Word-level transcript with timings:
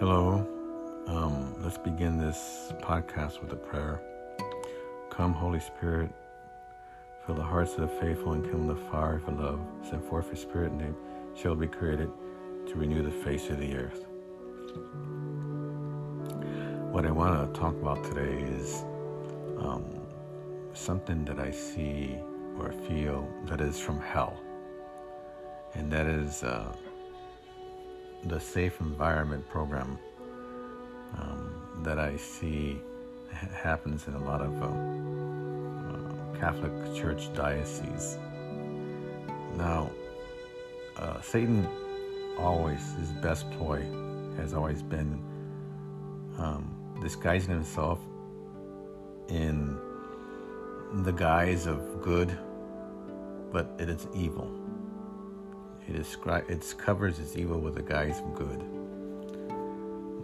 Hello. 0.00 0.48
Um, 1.08 1.62
let's 1.62 1.76
begin 1.76 2.16
this 2.16 2.72
podcast 2.80 3.42
with 3.42 3.52
a 3.52 3.56
prayer. 3.56 4.00
Come, 5.10 5.34
Holy 5.34 5.60
Spirit, 5.60 6.10
fill 7.26 7.34
the 7.34 7.42
hearts 7.42 7.74
of 7.74 7.80
the 7.80 7.88
faithful 8.00 8.32
and 8.32 8.42
kindle 8.42 8.74
the 8.74 8.80
fire 8.90 9.18
for 9.18 9.32
love. 9.32 9.60
Send 9.86 10.02
forth 10.02 10.28
your 10.28 10.36
Spirit, 10.36 10.72
and 10.72 10.80
they 10.80 11.38
shall 11.38 11.54
be 11.54 11.66
created 11.66 12.08
to 12.68 12.76
renew 12.76 13.02
the 13.02 13.10
face 13.10 13.50
of 13.50 13.58
the 13.58 13.76
earth. 13.76 14.06
What 16.90 17.04
I 17.04 17.10
want 17.10 17.52
to 17.52 17.60
talk 17.60 17.74
about 17.74 18.02
today 18.02 18.42
is 18.54 18.86
um, 19.58 19.84
something 20.72 21.26
that 21.26 21.38
I 21.38 21.50
see 21.50 22.16
or 22.58 22.72
feel 22.88 23.28
that 23.48 23.60
is 23.60 23.78
from 23.78 24.00
hell, 24.00 24.40
and 25.74 25.92
that 25.92 26.06
is. 26.06 26.42
Uh, 26.42 26.72
the 28.24 28.38
safe 28.38 28.80
environment 28.80 29.48
program 29.48 29.98
um, 31.18 31.82
that 31.82 31.98
I 31.98 32.16
see 32.16 32.80
ha- 33.32 33.48
happens 33.54 34.06
in 34.06 34.14
a 34.14 34.24
lot 34.24 34.40
of 34.40 34.62
uh, 34.62 34.66
uh, 34.66 36.38
Catholic 36.38 36.72
Church 36.94 37.32
dioceses. 37.34 38.18
Now, 39.56 39.90
uh, 40.96 41.20
Satan 41.22 41.66
always, 42.38 42.80
his 42.98 43.10
best 43.22 43.50
ploy 43.52 43.84
has 44.36 44.54
always 44.54 44.82
been 44.82 45.22
um, 46.38 46.70
disguising 47.00 47.54
himself 47.54 47.98
in 49.28 49.78
the 51.04 51.12
guise 51.12 51.66
of 51.66 52.02
good, 52.02 52.36
but 53.52 53.70
it 53.78 53.88
is 53.88 54.06
evil. 54.14 54.59
It, 55.90 56.02
descri- 56.02 56.48
it 56.48 56.74
covers 56.78 57.18
its 57.18 57.36
evil 57.36 57.58
with 57.58 57.74
the 57.74 57.82
guise 57.82 58.20
of 58.20 58.34
good. 58.34 58.64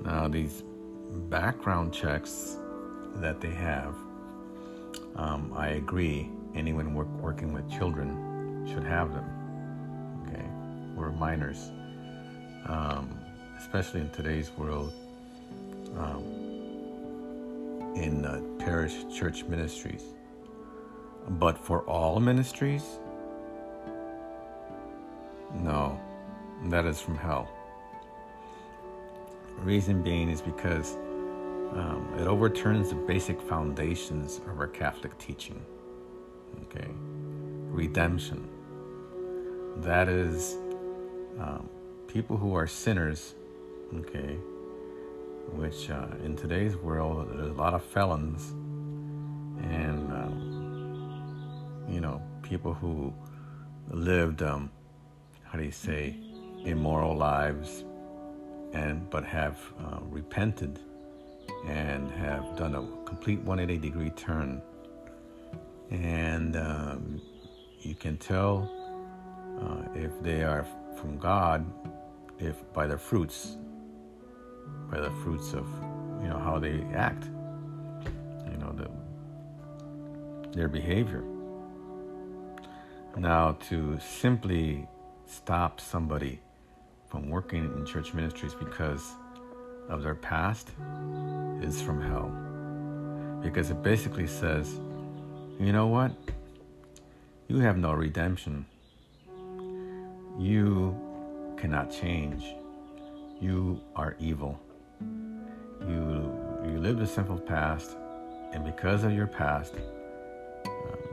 Now, 0.05 0.29
these 0.29 0.63
background 1.29 1.93
checks 1.93 2.57
that 3.17 3.41
they 3.41 3.51
have, 3.51 3.95
um, 5.17 5.53
I 5.57 5.71
agree, 5.71 6.31
anyone 6.55 6.95
work, 6.95 7.09
working 7.21 7.53
with 7.53 7.69
children 7.71 8.65
should 8.73 8.85
have 8.85 9.13
them, 9.13 9.25
okay, 10.29 10.45
or 10.97 11.11
minors, 11.11 11.71
um, 12.67 13.19
especially 13.59 14.03
in 14.03 14.11
today's 14.11 14.51
world, 14.53 14.93
um, 15.97 16.23
in 17.97 18.25
uh, 18.25 18.41
parish 18.65 18.95
church 19.13 19.45
ministries. 19.45 20.05
But 21.29 21.59
for 21.59 21.83
all 21.83 22.21
ministries, 22.21 22.85
no, 25.63 26.01
that 26.65 26.85
is 26.85 27.01
from 27.01 27.17
hell. 27.17 27.49
Reason 29.59 30.03
being 30.03 30.29
is 30.29 30.41
because 30.41 30.97
um, 31.73 32.15
it 32.19 32.27
overturns 32.27 32.91
the 32.91 32.95
basic 32.95 33.41
foundations 33.41 34.41
of 34.49 34.59
our 34.61 34.67
Catholic 34.67 35.17
teaching. 35.19 35.65
Okay, 36.65 36.89
redemption. 37.71 38.49
That 39.79 40.09
is 40.09 40.57
um, 41.39 41.69
people 42.07 42.37
who 42.37 42.55
are 42.55 42.67
sinners. 42.67 43.35
Okay, 43.95 44.37
which 45.53 45.91
uh, 45.91 46.09
in 46.25 46.37
today's 46.37 46.77
world 46.77 47.29
there's 47.31 47.51
a 47.51 47.55
lot 47.55 47.75
of 47.75 47.83
felons, 47.85 48.51
and 49.63 50.13
um, 50.13 51.87
you 51.89 52.01
know 52.01 52.21
people 52.43 52.75
who 52.75 53.13
lived 53.91 54.43
um, 54.43 54.71
how 55.57 55.61
do 55.61 55.65
you 55.65 55.73
say, 55.73 56.15
immoral 56.67 57.17
lives, 57.17 57.87
and 58.75 59.09
but 59.09 59.25
have 59.25 59.59
uh, 59.81 60.01
repented 60.03 60.79
and 61.67 62.11
have 62.11 62.45
done 62.59 62.75
a 62.75 62.83
complete 63.07 63.41
180 63.41 63.81
degree 63.81 64.11
turn. 64.11 64.61
And 65.91 66.57
um, 66.57 67.23
you 67.81 67.95
can 67.95 68.19
tell 68.19 68.71
uh, 69.63 69.99
if 69.99 70.11
they 70.23 70.43
are 70.43 70.67
from 71.01 71.17
God, 71.17 71.65
if 72.39 72.57
by 72.75 72.87
their 72.87 72.99
fruits, 72.99 73.57
by 74.91 75.01
the 75.01 75.11
fruits 75.25 75.55
of 75.55 75.67
you 76.21 76.29
know 76.29 76.39
how 76.39 76.59
they 76.59 76.83
act, 76.95 77.31
you 78.51 78.59
know 78.59 78.75
the 78.77 78.91
their 80.53 80.69
behavior. 80.69 81.25
Now 83.17 83.53
to 83.71 83.99
simply 83.99 84.87
stop 85.27 85.81
somebody 85.81 86.41
from 87.09 87.31
working 87.31 87.65
in 87.65 87.87
church 87.87 88.15
ministries 88.15 88.55
because 88.55 89.13
of 89.89 90.03
their 90.03 90.15
past 90.15 90.71
is 91.61 91.81
from 91.81 92.01
hell. 92.01 92.33
Because 93.43 93.71
it 93.71 93.83
basically 93.83 94.27
says, 94.27 94.81
you 95.61 95.73
know 95.73 95.87
what? 95.87 96.13
You 97.49 97.59
have 97.59 97.79
no 97.79 97.93
redemption. 97.93 98.67
You 100.39 100.97
cannot 101.57 101.91
change. 101.91 102.45
You 103.41 103.81
are 103.95 104.17
evil. 104.19 104.61
You 105.81 106.33
you 106.65 106.79
lived 106.81 107.01
a 107.01 107.07
sinful 107.07 107.39
past, 107.41 107.97
and 108.53 108.65
because 108.65 109.05
of 109.05 109.13
your 109.13 109.27
past, 109.27 109.75
uh, 110.67 110.71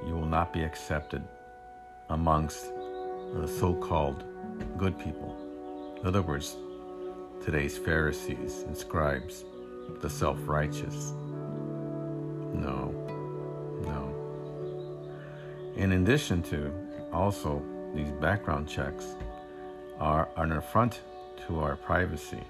you 0.08 0.14
will 0.14 0.26
not 0.26 0.52
be 0.52 0.64
accepted 0.64 1.24
amongst 2.10 2.72
Uh, 3.36 3.42
the 3.42 3.48
so 3.48 3.74
called 3.74 4.24
good 4.78 4.98
people. 5.00 5.36
In 6.02 6.08
other 6.08 6.22
words, 6.22 6.58
today's 7.44 7.78
Pharisees 7.78 8.64
and 8.68 8.78
scribes, 8.78 9.46
the 10.02 10.10
self 10.10 10.38
righteous. 10.48 11.14
No, 12.54 12.94
no. 13.82 15.14
In 15.76 15.94
addition 15.94 16.44
to 16.44 16.72
also 17.12 17.62
these 17.96 18.12
background 18.12 18.68
checks 18.68 19.16
are, 20.00 20.30
an 20.38 20.52
affront 20.54 21.02
to 21.48 21.60
our 21.60 21.76
privacy. 21.76 22.44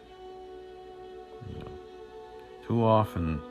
Too 2.68 2.84
often 2.84 3.42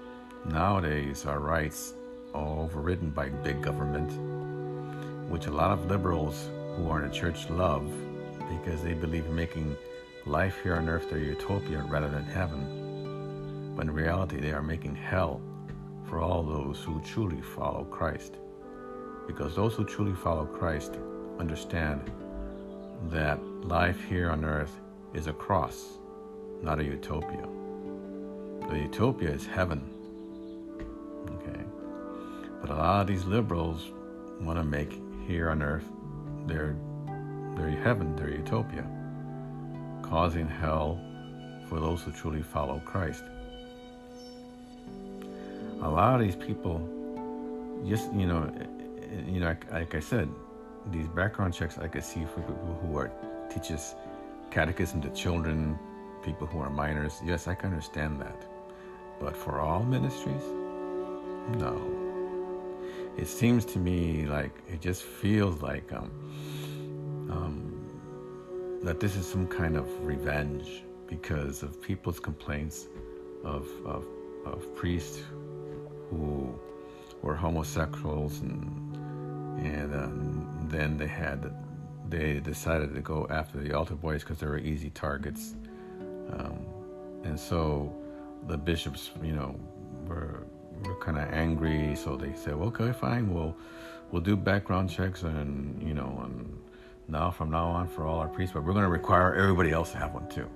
nowadays 0.47 1.27
our 1.27 1.39
rights 1.39 1.95
are 2.35 2.61
overridden 2.61 3.11
by 3.11 3.29
big 3.29 3.63
government, 3.63 4.11
which 5.31 5.47
a 5.47 5.51
lot 5.51 5.71
of 5.71 5.87
liberals 5.87 6.49
who 6.77 6.89
are 6.89 7.03
in 7.03 7.11
a 7.11 7.13
church 7.13 7.49
love 7.51 7.91
because 8.49 8.83
they 8.83 8.95
believe 8.95 9.27
in 9.27 9.35
making 9.35 9.77
life 10.27 10.57
here 10.63 10.77
on 10.77 10.89
earth 10.89 11.11
their 11.11 11.19
utopia 11.19 11.83
rather 11.89 12.09
than 12.09 12.25
heaven. 12.25 13.75
But 13.77 13.87
in 13.87 13.93
reality, 13.93 14.41
they 14.41 14.53
are 14.53 14.63
making 14.63 14.95
hell 14.95 15.41
for 16.09 16.21
all 16.21 16.43
those 16.43 16.83
who 16.83 17.01
truly 17.01 17.41
follow 17.41 17.85
Christ. 17.85 18.37
Because 19.27 19.55
those 19.57 19.75
who 19.75 19.85
truly 19.85 20.15
follow 20.15 20.45
Christ 20.45 20.99
understand 21.39 22.11
that 23.11 23.43
life 23.65 24.03
here 24.05 24.31
on 24.31 24.45
earth 24.45 24.81
is 25.15 25.27
a 25.27 25.33
cross, 25.33 25.99
not 26.63 26.79
a 26.79 26.85
utopia. 26.85 27.49
The 28.69 28.79
utopia 28.79 29.31
is 29.31 29.47
heaven. 29.47 29.83
Okay? 31.37 31.61
But 32.61 32.71
a 32.71 32.75
lot 32.75 33.01
of 33.01 33.07
these 33.07 33.25
liberals 33.25 33.91
want 34.41 34.59
to 34.59 34.65
make 34.65 35.01
here 35.27 35.51
on 35.51 35.63
earth 35.63 35.89
their, 36.47 36.77
their 37.57 37.71
heaven, 37.71 38.17
their 38.17 38.31
utopia, 38.31 38.85
causing 40.03 40.49
hell 40.49 40.99
for 41.69 41.81
those 41.81 42.03
who 42.03 42.13
truly 42.13 42.43
follow 42.43 42.81
Christ. 42.85 43.25
A 45.83 45.89
lot 45.89 46.15
of 46.15 46.21
these 46.21 46.37
people, 46.37 46.79
just 47.87 48.13
you 48.13 48.27
know, 48.27 48.53
you 49.27 49.41
know, 49.41 49.47
like, 49.47 49.71
like 49.73 49.95
I 49.95 50.01
said, 50.01 50.29
these 50.91 51.09
background 51.09 51.55
checks 51.55 51.79
I 51.79 51.89
could 51.89 52.05
see 52.05 52.25
for 52.25 52.41
people 52.41 52.79
who 52.83 52.97
are 52.99 53.11
teaches 53.53 53.95
catechism 54.51 55.01
to 55.03 55.11
children, 55.11 55.79
people 56.25 56.47
who 56.47 56.61
are 56.61 56.71
minors. 56.71 57.21
Yes, 57.25 57.49
I 57.49 57.55
can 57.55 57.71
understand 57.71 58.21
that, 58.21 58.47
but 59.21 59.37
for 59.37 59.61
all 59.61 59.83
ministries, 59.83 60.45
no 61.59 62.03
it 63.17 63.27
seems 63.27 63.65
to 63.65 63.79
me 63.79 64.27
like 64.27 64.53
it 64.67 64.81
just 64.81 65.03
feels 65.03 65.61
like 65.61 65.93
um, 65.93 66.11
um, 67.33 68.81
that 68.83 69.01
this 69.01 69.17
is 69.17 69.27
some 69.27 69.47
kind 69.47 69.77
of 69.77 69.87
revenge 70.05 70.85
because 71.07 71.63
of 71.63 71.81
people's 71.81 72.21
complaints 72.21 72.89
of, 73.45 73.69
of, 73.85 74.05
of 74.45 74.75
priests 74.77 75.23
who 76.11 76.55
were 77.23 77.35
homosexuals 77.35 78.41
and 78.41 78.79
and 79.59 79.95
um, 79.95 80.67
then 80.71 80.97
they 80.97 81.07
had 81.07 81.55
they 82.09 82.41
decided 82.41 82.95
to 82.95 83.01
go 83.01 83.27
after 83.31 83.59
the 83.59 83.73
altar 83.73 83.95
boys 83.95 84.23
because 84.23 84.39
they 84.39 84.47
were 84.47 84.59
easy 84.59 84.91
targets 84.91 85.55
um, 86.33 86.59
and 87.25 87.39
so 87.39 87.95
the 88.49 88.57
bishops 88.57 89.11
you 89.23 89.33
know 89.33 89.55
were 90.07 90.47
were 90.85 90.97
kind 90.97 91.19
of 91.19 91.33
angry, 91.33 91.95
so 91.95 92.17
they 92.17 92.35
said, 92.35 92.55
"Okay, 92.55 92.93
fine. 92.93 93.33
We'll 93.33 93.57
we'll 94.11 94.23
do 94.23 94.37
background 94.37 94.91
checks, 94.91 95.23
and 95.23 95.83
you 95.83 95.95
know, 95.95 96.23
and 96.25 96.59
now 97.13 97.31
from 97.31 97.51
now 97.51 97.67
on 97.67 97.87
for 97.87 98.07
all 98.07 98.19
our 98.19 98.29
priests, 98.29 98.55
but 98.55 98.65
we're 98.65 98.73
going 98.73 98.85
to 98.85 98.91
require 98.91 99.35
everybody 99.35 99.71
else 99.71 99.93
to 99.93 99.99
have 99.99 100.13
one 100.13 100.29
too." 100.29 100.49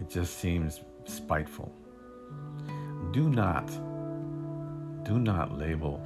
It 0.00 0.08
just 0.08 0.38
seems 0.38 0.80
spiteful. 1.04 1.72
Do 3.12 3.28
not, 3.28 3.66
do 5.04 5.18
not 5.18 5.58
label 5.58 6.00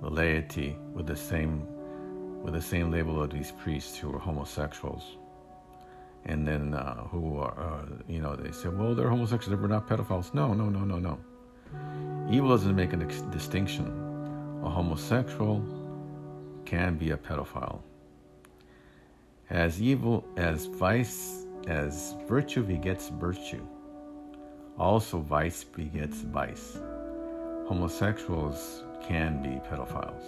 the 0.00 0.08
laity 0.08 0.76
with 0.94 1.06
the 1.06 1.16
same 1.16 1.66
with 2.42 2.54
the 2.54 2.62
same 2.62 2.90
label 2.90 3.22
of 3.22 3.30
these 3.30 3.52
priests 3.52 3.98
who 3.98 4.14
are 4.14 4.18
homosexuals 4.18 5.18
and 6.24 6.46
then 6.46 6.74
uh, 6.74 7.04
who 7.08 7.38
are, 7.38 7.58
uh, 7.58 7.84
you 8.08 8.20
know, 8.20 8.36
they 8.36 8.50
say, 8.50 8.68
well, 8.68 8.94
they're 8.94 9.08
homosexuals, 9.08 9.58
they're 9.58 9.68
not 9.68 9.86
pedophiles. 9.88 10.32
No, 10.34 10.52
no, 10.54 10.68
no, 10.68 10.80
no, 10.80 10.98
no. 10.98 11.18
Evil 12.30 12.50
doesn't 12.50 12.74
make 12.74 12.92
a 12.92 12.96
distinction. 12.96 13.86
A 14.62 14.68
homosexual 14.68 15.64
can 16.64 16.96
be 16.96 17.10
a 17.10 17.16
pedophile. 17.16 17.80
As 19.50 19.82
evil 19.82 20.24
as 20.36 20.66
vice, 20.66 21.44
as 21.66 22.14
virtue 22.28 22.62
begets 22.62 23.08
virtue, 23.08 23.66
also 24.78 25.18
vice 25.18 25.64
begets 25.64 26.18
vice. 26.18 26.78
Homosexuals 27.66 28.84
can 29.02 29.42
be 29.42 29.60
pedophiles. 29.68 30.22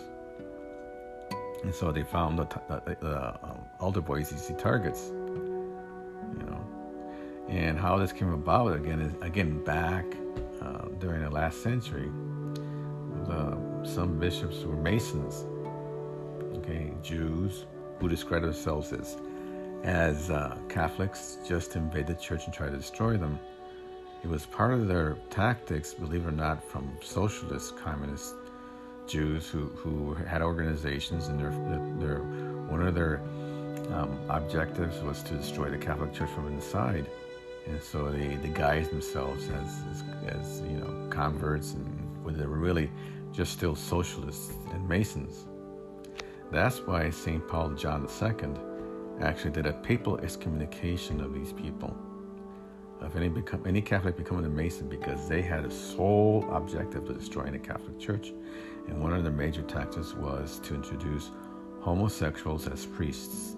And 1.62 1.72
so 1.72 1.92
they 1.92 2.02
found 2.02 2.36
the, 2.36 2.46
the, 2.68 2.96
the 3.00 3.16
uh, 3.16 3.56
altar 3.78 4.00
boys 4.00 4.32
easy 4.32 4.54
targets 4.54 5.12
You 5.12 6.44
know, 6.44 6.66
and 7.48 7.78
how 7.78 7.98
this 7.98 8.10
came 8.10 8.32
about 8.32 8.74
again 8.74 9.00
is 9.00 9.14
again 9.22 9.62
back 9.62 10.04
uh, 10.60 10.88
during 10.98 11.22
the 11.22 11.30
last 11.30 11.62
century. 11.62 12.10
The, 13.26 13.56
some 13.84 14.18
bishops 14.18 14.64
were 14.64 14.74
Masons, 14.74 15.46
okay, 16.56 16.92
Jews 17.04 17.66
who 18.02 18.08
described 18.08 18.44
themselves 18.44 18.92
as 18.92 19.16
as 19.84 20.30
uh, 20.30 20.56
Catholics, 20.68 21.38
just 21.46 21.74
invade 21.74 22.06
the 22.06 22.14
church 22.14 22.44
and 22.44 22.54
try 22.54 22.68
to 22.68 22.76
destroy 22.76 23.16
them. 23.16 23.38
It 24.22 24.28
was 24.28 24.46
part 24.46 24.72
of 24.72 24.86
their 24.86 25.16
tactics, 25.30 25.92
believe 25.92 26.24
it 26.24 26.28
or 26.28 26.32
not, 26.32 26.62
from 26.62 26.96
socialist, 27.00 27.76
communist 27.76 28.34
Jews 29.08 29.48
who, 29.48 29.66
who 29.70 30.14
had 30.14 30.40
organizations, 30.40 31.26
and 31.26 31.40
their, 31.40 31.50
their 31.98 32.22
one 32.68 32.86
of 32.86 32.94
their 32.94 33.20
um, 33.90 34.16
objectives 34.28 35.00
was 35.02 35.22
to 35.24 35.34
destroy 35.34 35.68
the 35.70 35.78
Catholic 35.78 36.12
Church 36.12 36.30
from 36.30 36.46
inside 36.46 37.08
and 37.66 37.80
so 37.80 38.10
they, 38.10 38.36
they 38.36 38.82
themselves 38.82 39.48
as, 39.48 39.84
as, 39.90 40.04
as 40.26 40.60
you 40.62 40.78
know 40.78 41.08
converts 41.10 41.74
and 41.74 42.24
when 42.24 42.36
they 42.36 42.46
were 42.46 42.58
really 42.58 42.90
just 43.32 43.52
still 43.52 43.76
socialists 43.76 44.54
and 44.72 44.88
masons 44.88 45.46
that's 46.52 46.78
why 46.80 47.10
st 47.10 47.46
paul 47.48 47.70
john 47.70 48.06
ii 48.22 49.24
actually 49.24 49.50
did 49.50 49.66
a 49.66 49.72
papal 49.72 50.18
excommunication 50.18 51.20
of 51.20 51.34
these 51.34 51.52
people 51.52 51.96
of 53.00 53.16
any 53.16 53.28
become 53.28 53.62
any 53.66 53.82
catholic 53.82 54.16
becoming 54.16 54.44
a 54.44 54.48
mason 54.48 54.88
because 54.88 55.28
they 55.28 55.42
had 55.42 55.64
a 55.64 55.70
sole 55.70 56.46
objective 56.52 57.08
of 57.08 57.18
destroying 57.18 57.52
the 57.52 57.58
catholic 57.58 57.98
church 57.98 58.32
and 58.88 59.00
one 59.00 59.12
of 59.12 59.22
their 59.22 59.32
major 59.32 59.62
tactics 59.62 60.14
was 60.14 60.60
to 60.60 60.74
introduce 60.74 61.30
homosexuals 61.80 62.68
as 62.68 62.86
priests 62.86 63.56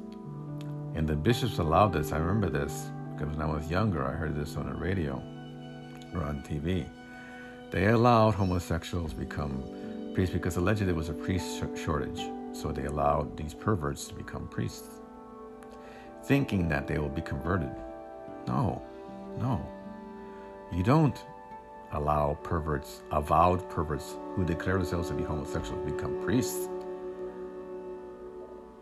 and 0.94 1.06
the 1.08 1.16
bishops 1.16 1.58
allowed 1.58 1.92
this 1.92 2.12
i 2.12 2.16
remember 2.16 2.48
this 2.48 2.90
because 3.16 3.36
when 3.36 3.48
I 3.48 3.50
was 3.50 3.70
younger, 3.70 4.04
I 4.04 4.12
heard 4.12 4.34
this 4.34 4.56
on 4.56 4.66
the 4.66 4.74
radio 4.74 5.22
or 6.14 6.22
on 6.22 6.42
TV. 6.42 6.86
They 7.70 7.86
allowed 7.86 8.34
homosexuals 8.34 9.12
become 9.12 9.62
priests 10.14 10.32
because 10.32 10.56
allegedly 10.56 10.86
there 10.86 10.94
was 10.94 11.08
a 11.08 11.14
priest 11.14 11.62
shortage. 11.76 12.20
So 12.54 12.70
they 12.70 12.84
allowed 12.84 13.36
these 13.36 13.52
perverts 13.52 14.06
to 14.06 14.14
become 14.14 14.46
priests, 14.46 14.88
thinking 16.24 16.68
that 16.68 16.86
they 16.86 16.98
will 16.98 17.08
be 17.08 17.20
converted. 17.20 17.74
No, 18.46 18.80
no. 19.38 19.60
You 20.72 20.84
don't 20.84 21.18
allow 21.92 22.38
perverts, 22.42 23.02
avowed 23.10 23.68
perverts 23.68 24.14
who 24.34 24.44
declare 24.44 24.78
themselves 24.78 25.08
to 25.08 25.14
be 25.14 25.24
homosexuals, 25.24 25.84
to 25.84 25.92
become 25.92 26.22
priests. 26.22 26.68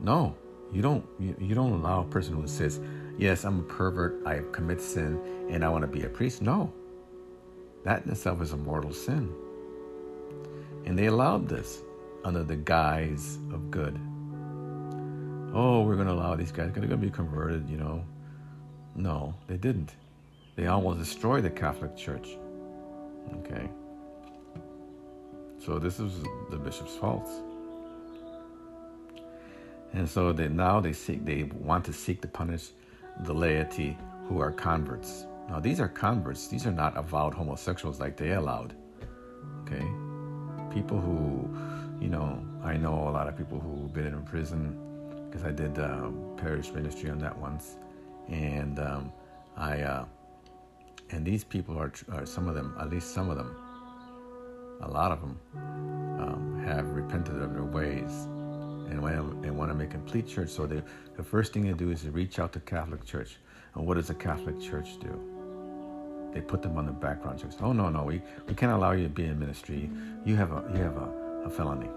No, 0.01 0.37
you 0.71 0.83
don't. 0.83 1.05
You, 1.19 1.35
you 1.41 1.55
don't 1.55 1.73
allow 1.73 2.03
a 2.03 2.05
person 2.05 2.35
who 2.35 2.47
says, 2.47 2.79
yes, 3.17 3.45
I'm 3.45 3.61
a 3.61 3.63
pervert, 3.63 4.27
I 4.27 4.43
commit 4.53 4.81
sin, 4.81 5.19
and 5.49 5.65
I 5.65 5.69
want 5.71 5.83
to 5.83 5.89
be 5.89 6.05
a 6.05 6.09
priest. 6.09 6.43
No. 6.43 6.73
That 7.85 8.05
in 8.05 8.13
itself 8.13 8.43
is 8.43 8.53
a 8.53 8.57
mortal 8.57 8.93
sin. 8.93 9.33
And 10.85 10.99
they 10.99 11.07
allowed 11.07 11.49
this 11.49 11.83
under 12.25 12.43
the 12.43 12.57
guise 12.57 13.39
of 13.53 13.71
good. 13.71 13.99
Oh, 15.55 15.83
we're 15.83 15.97
going 15.97 16.07
to 16.07 16.13
allow 16.13 16.35
these 16.35 16.53
guys, 16.53 16.71
they're 16.73 16.87
going 16.87 16.91
to 16.91 16.97
be 16.97 17.11
converted, 17.11 17.69
you 17.69 17.77
know. 17.77 18.05
No, 18.95 19.35
they 19.47 19.57
didn't. 19.57 19.95
They 20.57 20.67
almost 20.67 20.99
destroyed 20.99 21.45
the 21.45 21.51
Catholic 21.51 21.97
Church. 21.97 22.37
Okay. 23.39 23.69
So 25.59 25.79
this 25.79 26.01
is 26.01 26.13
the 26.51 26.57
bishop's 26.57 26.97
fault. 26.97 27.29
And 29.93 30.09
so 30.09 30.33
they 30.33 30.49
now 30.49 30.81
they 30.81 30.93
seek 30.93 31.25
they 31.25 31.45
want 31.45 31.85
to 31.85 31.93
seek 31.93 32.23
to 32.23 32.29
punish 32.29 32.71
the 33.21 33.33
laity 33.33 33.97
who 34.27 34.41
are 34.41 34.51
converts. 34.51 35.27
Now, 35.49 35.61
these 35.61 35.81
are 35.81 35.89
converts, 35.89 36.49
these 36.49 36.67
are 36.67 36.73
not 36.73 36.97
avowed 36.97 37.35
homosexuals 37.35 38.01
like 38.01 38.17
they 38.17 38.33
allowed. 38.33 38.75
Okay? 39.63 39.85
People 40.73 41.01
who, 41.01 41.55
you 42.03 42.09
know, 42.09 42.45
I 42.65 42.77
know 42.77 43.09
a 43.09 43.11
lot 43.11 43.29
of 43.29 43.37
people 43.37 43.61
who've 43.61 43.93
been 43.93 44.07
in 44.07 44.23
prison 44.25 44.77
because 45.29 45.47
I 45.47 45.53
did 45.53 45.79
uh, 45.79 46.11
parish 46.37 46.73
ministry 46.73 47.09
on 47.11 47.19
that 47.21 47.39
once. 47.39 47.77
And 48.29 48.81
um, 48.81 49.13
I, 49.57 49.83
uh, 49.83 50.05
and 51.11 51.25
these 51.25 51.45
people 51.45 51.79
are, 51.79 51.93
are, 52.11 52.27
some 52.27 52.49
of 52.49 52.57
them, 52.57 52.75
at 52.81 52.91
least 52.91 53.15
some 53.15 53.31
of 53.31 53.37
them, 53.37 53.55
a 54.81 54.89
lot 54.89 55.13
of 55.13 55.21
them, 55.21 55.39
um, 55.55 56.63
have 56.67 56.89
repented 56.89 57.41
of 57.41 57.55
their 57.55 57.63
ways 57.63 58.27
and 58.91 59.01
want 59.01 59.43
to, 59.45 59.51
want 59.51 59.71
to 59.71 59.75
make 59.75 59.91
a 59.91 59.93
complete 59.93 60.27
church. 60.27 60.49
So 60.49 60.67
they, 60.67 60.83
the 61.17 61.23
first 61.23 61.53
thing 61.53 61.63
they 61.63 61.73
do 61.73 61.93
is 61.93 62.03
to 62.03 62.11
reach 62.11 62.41
out 62.41 62.53
to 62.55 62.61
Catholic 62.61 63.05
Church. 63.05 63.37
And 63.75 63.87
what 63.87 63.95
does 63.95 64.09
the 64.09 64.15
Catholic 64.15 64.61
Church 64.61 64.99
do? 64.99 65.21
They 66.35 66.41
put 66.41 66.63
them 66.63 66.77
on 66.79 66.87
the 66.87 66.93
background 66.93 67.41
checks. 67.41 67.57
Oh 67.61 67.73
no, 67.73 67.91
no, 67.91 68.03
we, 68.03 68.23
we 68.49 68.55
can't 68.55 68.73
allow 68.73 68.93
you 68.93 69.05
to 69.05 69.09
be 69.09 69.27
in 69.27 69.39
ministry. 69.39 69.89
You 70.25 70.35
have 70.37 70.51
a 70.51 70.65
you 70.75 70.83
have 70.83 70.97
a, 70.97 71.22
a 71.45 71.51
felony. 71.51 71.89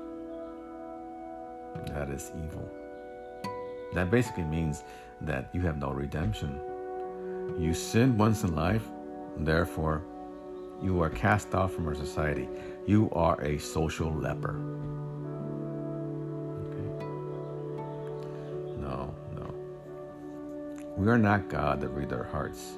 That 1.87 2.09
is 2.09 2.31
evil. 2.43 2.69
That 3.93 4.09
basically 4.11 4.43
means 4.43 4.83
that 5.21 5.49
you 5.53 5.61
have 5.61 5.77
no 5.77 5.91
redemption. 5.91 6.59
You 7.57 7.73
sinned 7.73 8.17
once 8.17 8.43
in 8.43 8.55
life, 8.55 8.83
therefore 9.37 10.03
you 10.81 11.01
are 11.01 11.09
cast 11.09 11.55
off 11.55 11.73
from 11.73 11.87
our 11.87 11.95
society. 11.95 12.49
You 12.85 13.09
are 13.11 13.39
a 13.41 13.57
social 13.57 14.11
leper. 14.11 14.55
Okay. 16.67 17.05
No, 18.81 19.13
no. 19.35 19.53
We 20.97 21.07
are 21.07 21.17
not 21.17 21.49
God 21.49 21.81
that 21.81 21.89
read 21.89 22.09
their 22.09 22.23
hearts. 22.23 22.73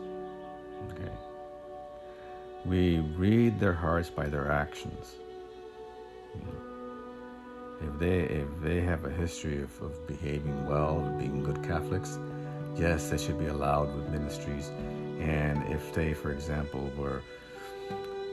Okay. 0.91 1.11
We 2.65 2.99
read 2.99 3.59
their 3.59 3.73
hearts 3.73 4.09
by 4.09 4.27
their 4.27 4.51
actions. 4.51 5.15
They 7.99 8.19
if 8.21 8.47
they 8.61 8.81
have 8.81 9.05
a 9.05 9.09
history 9.09 9.61
of, 9.61 9.81
of 9.81 10.07
behaving 10.07 10.65
well, 10.65 10.99
being 11.17 11.43
good 11.43 11.63
Catholics, 11.63 12.19
yes, 12.75 13.09
they 13.09 13.17
should 13.17 13.39
be 13.39 13.47
allowed 13.47 13.95
with 13.95 14.09
ministries. 14.09 14.71
And 15.19 15.63
if 15.71 15.93
they, 15.93 16.13
for 16.13 16.31
example, 16.31 16.91
were, 16.95 17.21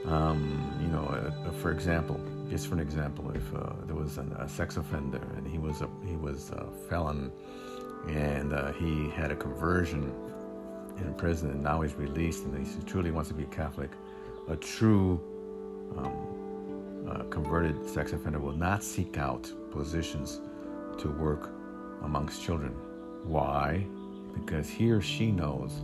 um, 0.05 0.77
you 0.81 0.87
know, 0.87 1.05
uh, 1.05 1.51
for 1.51 1.71
example, 1.71 2.19
just 2.49 2.67
for 2.67 2.75
an 2.75 2.79
example, 2.79 3.31
if 3.31 3.53
uh, 3.55 3.73
there 3.85 3.95
was 3.95 4.17
an, 4.17 4.31
a 4.33 4.47
sex 4.47 4.77
offender 4.77 5.21
and 5.35 5.47
he 5.47 5.57
was 5.57 5.81
a 5.81 5.89
he 6.05 6.15
was 6.15 6.51
a 6.51 6.67
felon 6.89 7.31
and 8.07 8.53
uh, 8.53 8.71
he 8.73 9.09
had 9.09 9.31
a 9.31 9.35
conversion 9.35 10.13
in 10.97 11.13
prison, 11.15 11.49
and 11.49 11.61
now 11.63 11.81
he's 11.81 11.95
released, 11.95 12.43
and 12.45 12.65
he 12.65 12.83
truly 12.83 13.11
wants 13.11 13.29
to 13.29 13.35
be 13.35 13.45
Catholic. 13.45 13.91
A 14.47 14.55
true 14.55 15.19
um, 15.97 16.34
uh, 17.09 17.23
converted 17.29 17.87
sex 17.87 18.13
offender 18.13 18.39
will 18.39 18.57
not 18.57 18.83
seek 18.83 19.17
out 19.17 19.51
positions 19.71 20.41
to 20.97 21.09
work 21.09 21.51
amongst 22.03 22.43
children. 22.43 22.71
Why? 23.23 23.85
Because 24.33 24.69
he 24.69 24.91
or 24.91 25.01
she 25.01 25.31
knows 25.31 25.83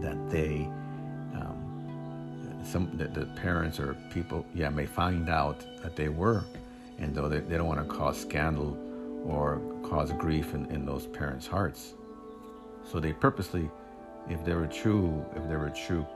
that 0.00 0.30
they, 0.30 0.68
um, 1.34 2.60
some 2.64 2.90
that 2.96 3.14
the, 3.14 3.26
parents 3.40 3.78
or 3.78 3.96
people, 4.12 4.46
yeah, 4.54 4.68
may 4.68 4.86
find 4.86 5.28
out 5.28 5.64
that 5.82 5.96
they 5.96 6.08
were, 6.08 6.44
and 6.98 7.14
though 7.14 7.28
they, 7.28 7.40
they 7.40 7.56
don't 7.56 7.66
want 7.66 7.86
to 7.86 7.94
cause 7.94 8.20
scandal 8.20 8.76
or 9.24 9.60
cause 9.82 10.12
grief 10.12 10.54
in, 10.54 10.66
in 10.66 10.86
those 10.86 11.06
parents' 11.06 11.46
hearts. 11.46 11.94
So 12.90 13.00
they 13.00 13.12
purposely, 13.12 13.68
if 14.28 14.44
they 14.44 14.54
were 14.54 14.66
true, 14.66 15.24
if 15.34 15.48
they 15.48 15.56
were 15.56 15.70
true 15.70 16.06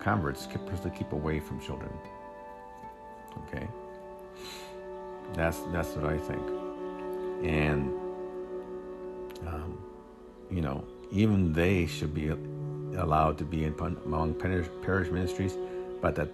converts, 0.00 0.46
purposely 0.46 0.90
keep 0.90 1.12
away 1.12 1.38
from 1.38 1.60
children. 1.60 1.90
Okay, 3.42 3.68
that's 5.34 5.60
that's 5.72 5.88
what 5.90 6.12
I 6.12 6.18
think, 6.18 6.42
and 7.44 7.92
um, 9.46 9.78
you 10.50 10.60
know, 10.60 10.84
even 11.10 11.52
they 11.52 11.86
should 11.86 12.14
be 12.14 12.28
allowed 12.96 13.38
to 13.38 13.44
be 13.44 13.64
in 13.64 13.74
among 14.04 14.34
parish 14.34 15.10
ministries, 15.10 15.56
but 16.00 16.14
that 16.16 16.30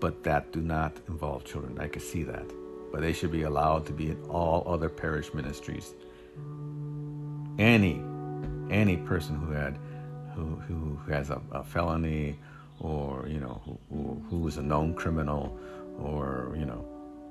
but 0.00 0.22
that 0.24 0.52
do 0.52 0.60
not 0.60 0.96
involve 1.08 1.44
children. 1.44 1.78
I 1.78 1.88
can 1.88 2.02
see 2.02 2.22
that, 2.24 2.46
but 2.92 3.00
they 3.00 3.12
should 3.12 3.32
be 3.32 3.42
allowed 3.42 3.86
to 3.86 3.92
be 3.92 4.10
in 4.10 4.22
all 4.28 4.64
other 4.66 4.88
parish 4.88 5.32
ministries. 5.34 5.94
Any 7.58 8.02
any 8.70 8.96
person 8.96 9.36
who 9.36 9.52
had 9.52 9.78
who 10.34 10.56
who 10.68 10.98
has 11.10 11.30
a, 11.30 11.40
a 11.52 11.62
felony 11.64 12.38
or 12.80 13.26
you 13.28 13.40
know 13.40 13.60
who, 13.64 13.78
who, 13.90 14.22
who 14.28 14.48
is 14.48 14.58
a 14.58 14.62
known 14.62 14.94
criminal 14.94 15.58
or 15.98 16.54
you 16.58 16.64
know 16.64 16.84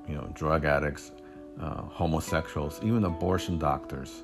you 0.08 0.16
know 0.16 0.30
drug 0.34 0.66
addicts 0.66 1.12
uh, 1.62 1.82
homosexuals 1.84 2.80
even 2.84 3.06
abortion 3.06 3.58
doctors 3.58 4.24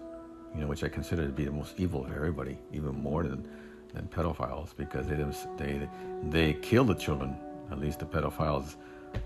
you 0.54 0.62
know 0.62 0.68
which 0.68 0.84
i 0.84 0.90
consider 0.90 1.26
to 1.26 1.32
be 1.32 1.46
the 1.46 1.52
most 1.52 1.74
evil 1.78 2.06
of 2.06 2.12
everybody 2.12 2.58
even 2.72 2.94
more 3.02 3.24
than 3.24 3.48
than 3.94 4.08
pedophiles 4.08 4.76
because 4.76 5.08
they 5.08 5.16
they 5.58 5.90
they 6.30 6.54
kill 6.54 6.84
the 6.84 6.96
children. 6.96 7.36
At 7.72 7.80
least 7.80 8.00
the 8.00 8.06
pedophiles 8.06 8.76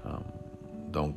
um, 0.04 0.24
don't 0.92 1.16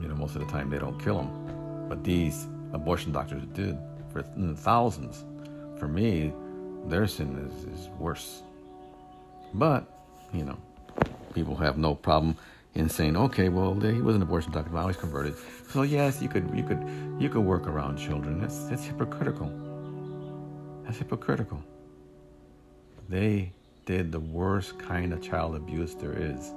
you 0.00 0.08
know 0.08 0.14
most 0.14 0.36
of 0.36 0.44
the 0.44 0.50
time 0.52 0.70
they 0.70 0.78
don't 0.78 1.02
kill 1.02 1.18
them 1.18 1.86
but 1.88 2.04
these 2.04 2.46
abortion 2.72 3.12
doctors 3.12 3.42
did 3.52 3.78
for 4.10 4.22
thousands. 4.22 5.24
For 5.78 5.88
me 5.88 6.32
their 6.86 7.06
sin 7.06 7.38
is, 7.38 7.80
is 7.80 7.88
worse. 7.98 8.42
But 9.54 9.86
you 10.32 10.44
know, 10.44 10.58
people 11.34 11.56
have 11.56 11.78
no 11.78 11.94
problem 11.94 12.36
in 12.74 12.88
saying, 12.88 13.16
okay, 13.16 13.48
well, 13.48 13.74
he 13.74 14.00
was 14.00 14.16
an 14.16 14.22
abortion 14.22 14.52
doctor, 14.52 14.70
but 14.70 14.78
I 14.78 14.86
was 14.86 14.96
converted. 14.96 15.34
So 15.68 15.82
yes, 15.82 16.22
you 16.22 16.28
could, 16.28 16.50
you 16.54 16.62
could, 16.62 16.82
you 17.18 17.28
could 17.28 17.42
work 17.42 17.66
around 17.66 17.98
children. 17.98 18.40
That's 18.40 18.64
that's 18.64 18.84
hypocritical. 18.84 19.50
That's 20.84 20.98
hypocritical. 20.98 21.62
They 23.08 23.52
did 23.84 24.12
the 24.12 24.20
worst 24.20 24.78
kind 24.78 25.12
of 25.12 25.20
child 25.20 25.54
abuse 25.54 25.94
there 25.94 26.14
is, 26.14 26.52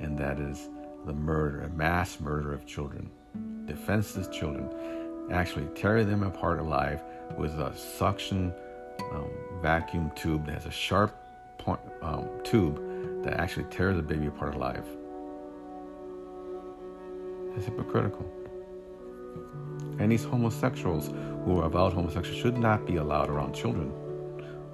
and 0.00 0.18
that 0.18 0.40
is 0.40 0.68
the 1.06 1.12
murder, 1.12 1.62
a 1.62 1.68
mass 1.70 2.20
murder 2.20 2.52
of 2.52 2.66
children, 2.66 3.10
defenseless 3.66 4.28
children. 4.28 4.68
Actually, 5.30 5.66
tear 5.76 6.04
them 6.04 6.24
apart 6.24 6.58
alive 6.58 7.02
with 7.36 7.52
a 7.60 7.76
suction 7.76 8.52
um, 9.12 9.30
vacuum 9.62 10.10
tube 10.16 10.46
that 10.46 10.54
has 10.54 10.66
a 10.66 10.70
sharp 10.70 11.14
point, 11.58 11.80
um, 12.02 12.28
tube 12.42 13.22
that 13.22 13.34
actually 13.34 13.66
tears 13.70 13.98
a 13.98 14.02
baby 14.02 14.26
apart 14.26 14.54
alive. 14.54 14.84
It's 17.56 17.66
hypocritical. 17.66 18.26
And 19.98 20.10
these 20.10 20.24
homosexuals 20.24 21.08
who 21.44 21.60
are 21.60 21.64
avowed 21.64 21.92
homosexuals 21.92 22.40
should 22.40 22.56
not 22.56 22.86
be 22.86 22.96
allowed 22.96 23.28
around 23.28 23.54
children. 23.54 23.92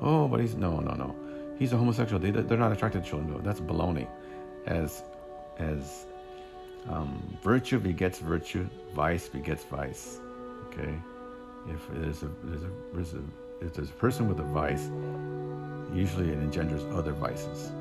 Oh, 0.00 0.28
but 0.28 0.40
he's 0.40 0.54
no, 0.54 0.80
no, 0.80 0.94
no. 0.94 1.16
He's 1.58 1.72
a 1.72 1.76
homosexual. 1.76 2.20
They, 2.20 2.30
they're 2.30 2.58
not 2.58 2.72
attracted 2.72 3.04
to 3.04 3.10
children. 3.10 3.32
No, 3.32 3.38
that's 3.40 3.60
baloney. 3.60 4.08
As 4.66 5.02
as 5.58 6.06
um, 6.88 7.38
virtue 7.42 7.78
begets 7.78 8.18
virtue, 8.18 8.68
vice 8.94 9.28
begets 9.28 9.64
vice. 9.64 10.20
Okay, 10.66 10.94
if 11.68 11.88
there's 11.94 12.22
a, 12.22 12.30
there's 12.44 12.62
a, 12.62 12.70
there's 12.92 13.14
a 13.14 13.22
if 13.60 13.72
there's 13.72 13.90
a 13.90 13.94
person 13.94 14.28
with 14.28 14.38
a 14.40 14.44
vice, 14.44 14.90
usually 15.94 16.30
it 16.30 16.38
engenders 16.38 16.84
other 16.92 17.12
vices 17.12 17.72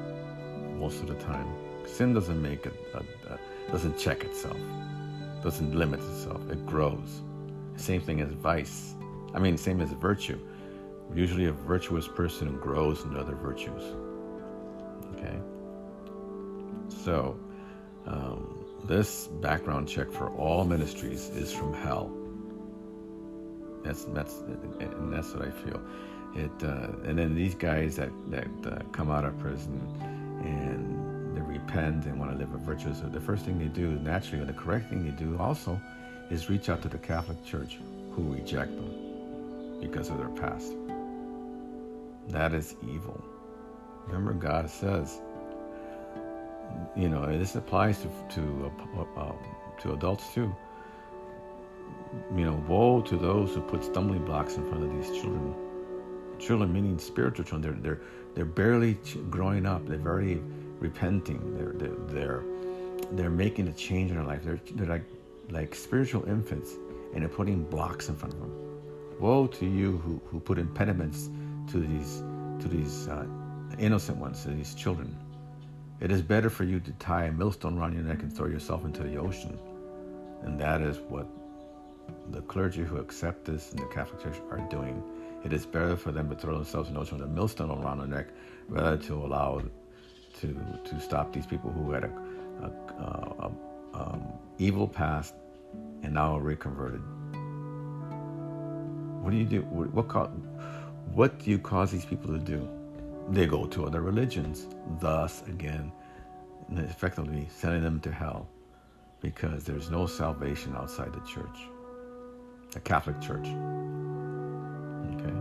most 0.77 1.01
of 1.01 1.07
the 1.07 1.15
time. 1.15 1.47
Sin 1.85 2.13
doesn't 2.13 2.41
make 2.41 2.65
it, 2.65 2.73
a, 2.93 3.33
a, 3.33 3.39
doesn't 3.71 3.97
check 3.97 4.23
itself, 4.23 4.57
doesn't 5.43 5.73
limit 5.73 5.99
itself. 5.99 6.41
It 6.49 6.65
grows. 6.65 7.21
Same 7.75 8.01
thing 8.01 8.21
as 8.21 8.31
vice. 8.31 8.95
I 9.33 9.39
mean, 9.39 9.57
same 9.57 9.81
as 9.81 9.91
virtue. 9.91 10.39
Usually, 11.13 11.45
a 11.45 11.51
virtuous 11.51 12.07
person 12.07 12.57
grows 12.57 13.03
into 13.03 13.19
other 13.19 13.35
virtues. 13.35 13.83
Okay. 15.15 15.37
So, 16.87 17.37
um, 18.07 18.65
this 18.85 19.27
background 19.27 19.87
check 19.87 20.11
for 20.11 20.29
all 20.29 20.63
ministries 20.63 21.29
is 21.29 21.51
from 21.51 21.73
hell. 21.73 22.11
That's 23.83 24.05
that's 24.05 24.39
and 24.79 25.13
that's 25.13 25.33
what 25.33 25.47
I 25.47 25.51
feel. 25.51 25.81
It 26.35 26.51
uh, 26.63 26.87
and 27.03 27.17
then 27.17 27.35
these 27.35 27.55
guys 27.55 27.95
that 27.97 28.09
that 28.29 28.47
uh, 28.65 28.79
come 28.91 29.11
out 29.11 29.25
of 29.25 29.37
prison 29.39 29.79
and 30.43 30.94
repent 31.65 32.05
and 32.05 32.19
want 32.19 32.31
to 32.31 32.37
live 32.37 32.53
a 32.53 32.57
virtuous. 32.57 33.01
life, 33.01 33.11
the 33.11 33.19
first 33.19 33.45
thing 33.45 33.57
they 33.57 33.65
do, 33.65 33.99
naturally, 33.99 34.41
or 34.41 34.45
the 34.45 34.53
correct 34.53 34.89
thing 34.89 35.03
they 35.03 35.11
do 35.11 35.37
also, 35.39 35.79
is 36.29 36.49
reach 36.49 36.69
out 36.69 36.81
to 36.81 36.89
the 36.89 36.97
Catholic 36.97 37.43
Church, 37.45 37.77
who 38.11 38.33
reject 38.33 38.75
them 38.75 39.79
because 39.81 40.09
of 40.09 40.17
their 40.17 40.29
past. 40.29 40.73
That 42.29 42.53
is 42.53 42.75
evil. 42.83 43.23
Remember, 44.07 44.33
God 44.33 44.69
says, 44.69 45.21
you 46.95 47.09
know, 47.09 47.25
this 47.37 47.55
applies 47.55 48.01
to 48.01 48.09
to 48.35 48.71
uh, 48.97 49.19
uh, 49.19 49.33
to 49.81 49.93
adults 49.93 50.33
too. 50.33 50.53
You 52.35 52.45
know, 52.45 52.63
woe 52.67 53.01
to 53.01 53.17
those 53.17 53.53
who 53.53 53.61
put 53.61 53.83
stumbling 53.83 54.25
blocks 54.25 54.55
in 54.55 54.67
front 54.69 54.83
of 54.83 54.91
these 54.95 55.09
children. 55.19 55.55
Children 56.39 56.73
meaning 56.73 56.99
spiritual 56.99 57.45
children. 57.45 57.81
They're 57.81 57.95
they're 57.95 58.01
they're 58.33 58.45
barely 58.45 58.97
growing 59.29 59.65
up. 59.65 59.85
They're 59.87 59.97
very 59.97 60.41
repenting. 60.79 61.55
They're 61.57 61.73
they're 61.73 61.95
they're, 62.07 62.43
they're 63.11 63.29
making 63.29 63.67
a 63.67 63.73
change 63.73 64.11
in 64.11 64.17
their 64.17 64.25
life. 64.25 64.43
They're 64.43 64.59
they're 64.73 64.87
like 64.87 65.05
like 65.49 65.75
spiritual 65.75 66.27
infants, 66.27 66.75
and 67.13 67.21
they're 67.21 67.29
putting 67.29 67.63
blocks 67.63 68.09
in 68.09 68.15
front 68.15 68.33
of 68.33 68.39
them. 68.39 68.51
Woe 69.19 69.47
to 69.47 69.65
you 69.65 69.97
who, 69.97 70.21
who 70.27 70.39
put 70.39 70.57
impediments 70.57 71.29
to 71.71 71.79
these 71.79 72.23
to 72.59 72.67
these 72.67 73.07
uh, 73.07 73.25
innocent 73.79 74.17
ones, 74.17 74.43
to 74.43 74.49
these 74.49 74.75
children. 74.75 75.15
It 76.01 76.11
is 76.11 76.21
better 76.21 76.49
for 76.49 76.65
you 76.65 76.79
to 76.81 76.91
tie 76.93 77.25
a 77.25 77.31
millstone 77.31 77.77
around 77.77 77.93
your 77.93 78.03
neck 78.03 78.21
and 78.21 78.31
throw 78.31 78.47
yourself 78.47 78.83
into 78.83 79.03
the 79.03 79.15
ocean. 79.15 79.57
And 80.43 80.59
that 80.59 80.81
is 80.81 80.97
what 80.97 81.27
the 82.31 82.41
clergy 82.41 82.83
who 82.83 82.97
accept 82.97 83.45
this 83.45 83.71
in 83.71 83.77
the 83.77 83.85
Catholic 83.85 84.21
Church 84.21 84.41
are 84.51 84.59
doing. 84.69 85.01
It 85.43 85.53
is 85.53 85.65
better 85.65 85.95
for 85.95 86.11
them 86.11 86.29
to 86.29 86.35
throw 86.35 86.55
themselves 86.55 86.89
in 86.89 86.95
the 86.95 87.01
ocean 87.01 87.19
with 87.19 87.27
a 87.27 87.31
millstone 87.31 87.71
around 87.71 87.99
their 87.99 88.07
neck 88.07 88.27
rather 88.67 88.97
to 88.97 89.13
allow 89.13 89.61
to 90.41 90.79
to 90.85 90.99
stop 90.99 91.33
these 91.33 91.45
people 91.45 91.71
who 91.71 91.91
had 91.91 92.03
a, 92.03 92.11
a, 92.61 92.67
a, 93.01 93.45
a 93.47 93.51
um, 93.93 94.23
evil 94.57 94.87
past 94.87 95.33
and 96.03 96.13
now 96.13 96.35
are 96.35 96.41
reconverted. 96.41 97.01
What 99.21 99.31
do 99.31 99.37
you 99.37 99.45
do? 99.45 99.61
What, 99.61 100.13
what, 100.13 100.31
what 101.13 101.39
do 101.39 101.49
you 101.49 101.57
cause 101.57 101.91
these 101.91 102.05
people 102.05 102.31
to 102.31 102.39
do? 102.39 102.67
They 103.29 103.47
go 103.47 103.65
to 103.65 103.85
other 103.85 104.01
religions, 104.01 104.67
thus 104.99 105.41
again, 105.47 105.91
effectively 106.75 107.47
sending 107.49 107.83
them 107.83 107.99
to 108.01 108.11
hell 108.11 108.47
because 109.21 109.63
there's 109.63 109.89
no 109.89 110.05
salvation 110.05 110.75
outside 110.75 111.11
the 111.11 111.21
church, 111.21 111.57
the 112.71 112.79
Catholic 112.81 113.19
Church. 113.19 113.47
Okay? 115.15 115.33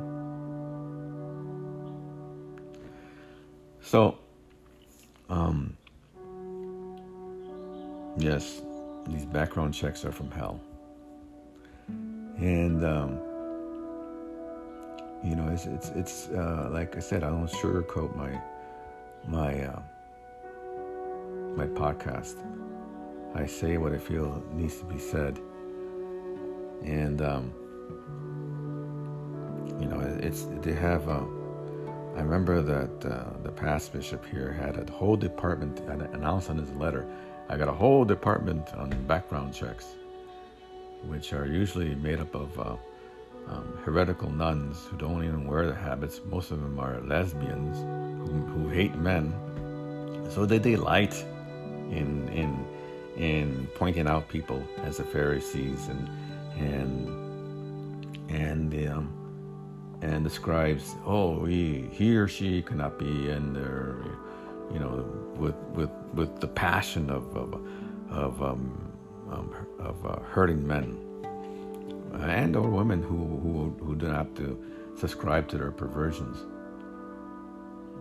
So, 3.83 4.19
um, 5.29 5.77
yes, 8.17 8.63
these 9.07 9.25
background 9.25 9.75
checks 9.75 10.05
are 10.05 10.13
from 10.13 10.31
hell. 10.31 10.61
And, 11.89 12.85
um, 12.85 13.19
you 15.25 15.37
know, 15.37 15.49
it's, 15.49 15.67
it's, 15.67 15.89
it's 15.91 16.29
uh, 16.29 16.69
like 16.73 16.97
I 16.97 17.01
said, 17.01 17.23
I 17.23 17.31
don't 17.31 17.47
sugarcoat 17.49 18.15
my, 18.17 18.41
my, 19.27 19.65
uh, 19.65 19.81
my 21.57 21.67
podcast. 21.67 22.37
I 23.35 23.47
say 23.47 23.79
what 23.79 23.93
I 23.93 23.99
feel 23.99 24.43
needs 24.53 24.77
to 24.79 24.85
be 24.85 24.99
said. 24.99 25.39
And, 26.83 27.23
um, 27.23 27.53
you 29.81 29.87
know, 29.87 30.01
it's 30.01 30.47
they 30.63 30.73
have. 30.73 31.09
Uh, 31.09 31.25
I 32.17 32.21
remember 32.21 32.63
that 32.63 33.05
uh, 33.05 33.25
the 33.43 33.51
past 33.51 33.93
bishop 33.93 34.25
here 34.25 34.53
had 34.53 34.79
a 34.79 34.93
whole 34.93 35.17
department 35.17 35.81
announced 35.81 36.49
on 36.49 36.57
his 36.57 36.71
letter. 36.73 37.05
I 37.49 37.57
got 37.57 37.69
a 37.69 37.73
whole 37.73 38.05
department 38.05 38.73
on 38.75 38.91
background 39.07 39.53
checks, 39.53 39.97
which 41.03 41.33
are 41.33 41.47
usually 41.47 41.97
made 41.97 42.21
up 42.21 42.33
of 42.37 42.59
uh, 42.59 42.77
um, 43.49 43.79
heretical 43.85 44.31
nuns 44.31 44.87
who 44.87 44.97
don't 44.97 45.25
even 45.25 45.45
wear 45.45 45.67
the 45.67 45.75
habits. 45.75 46.21
Most 46.25 46.53
of 46.53 46.61
them 46.63 46.79
are 46.79 47.01
lesbians 47.01 47.79
who, 48.29 48.35
who 48.47 48.69
hate 48.69 48.95
men, 48.95 49.35
so 50.31 50.47
they 50.47 50.61
delight 50.61 51.15
in 51.91 52.29
in 52.29 52.65
in 53.17 53.69
pointing 53.75 54.07
out 54.07 54.29
people 54.29 54.63
as 54.85 54.99
the 54.99 55.05
Pharisees 55.05 55.89
and 55.89 56.09
and 56.59 58.31
and 58.31 58.89
um, 58.89 59.24
and 60.05 60.23
describes, 60.23 60.95
oh, 61.07 61.45
he, 61.47 61.89
he 61.91 62.17
or 62.17 62.29
she 62.29 62.63
cannot 62.63 62.99
be 62.99 63.31
in 63.31 63.55
there, 63.55 63.97
you 64.73 64.79
know, 64.79 65.05
with 65.37 65.55
with 65.75 65.91
with 66.13 66.41
the 66.41 66.49
passion 66.49 67.11
of 67.11 67.35
of 67.37 67.55
of, 68.11 68.43
um, 68.43 68.93
um, 69.33 69.55
of 69.79 70.05
uh, 70.07 70.21
hurting 70.21 70.67
men 70.67 71.01
and 72.21 72.55
or 72.55 72.69
women 72.69 73.03
who, 73.03 73.17
who 73.43 73.85
who 73.85 73.97
do 73.97 74.09
not 74.09 74.35
to 74.37 74.63
subscribe 74.97 75.49
to 75.49 75.59
their 75.59 75.71
perversions. 75.71 76.39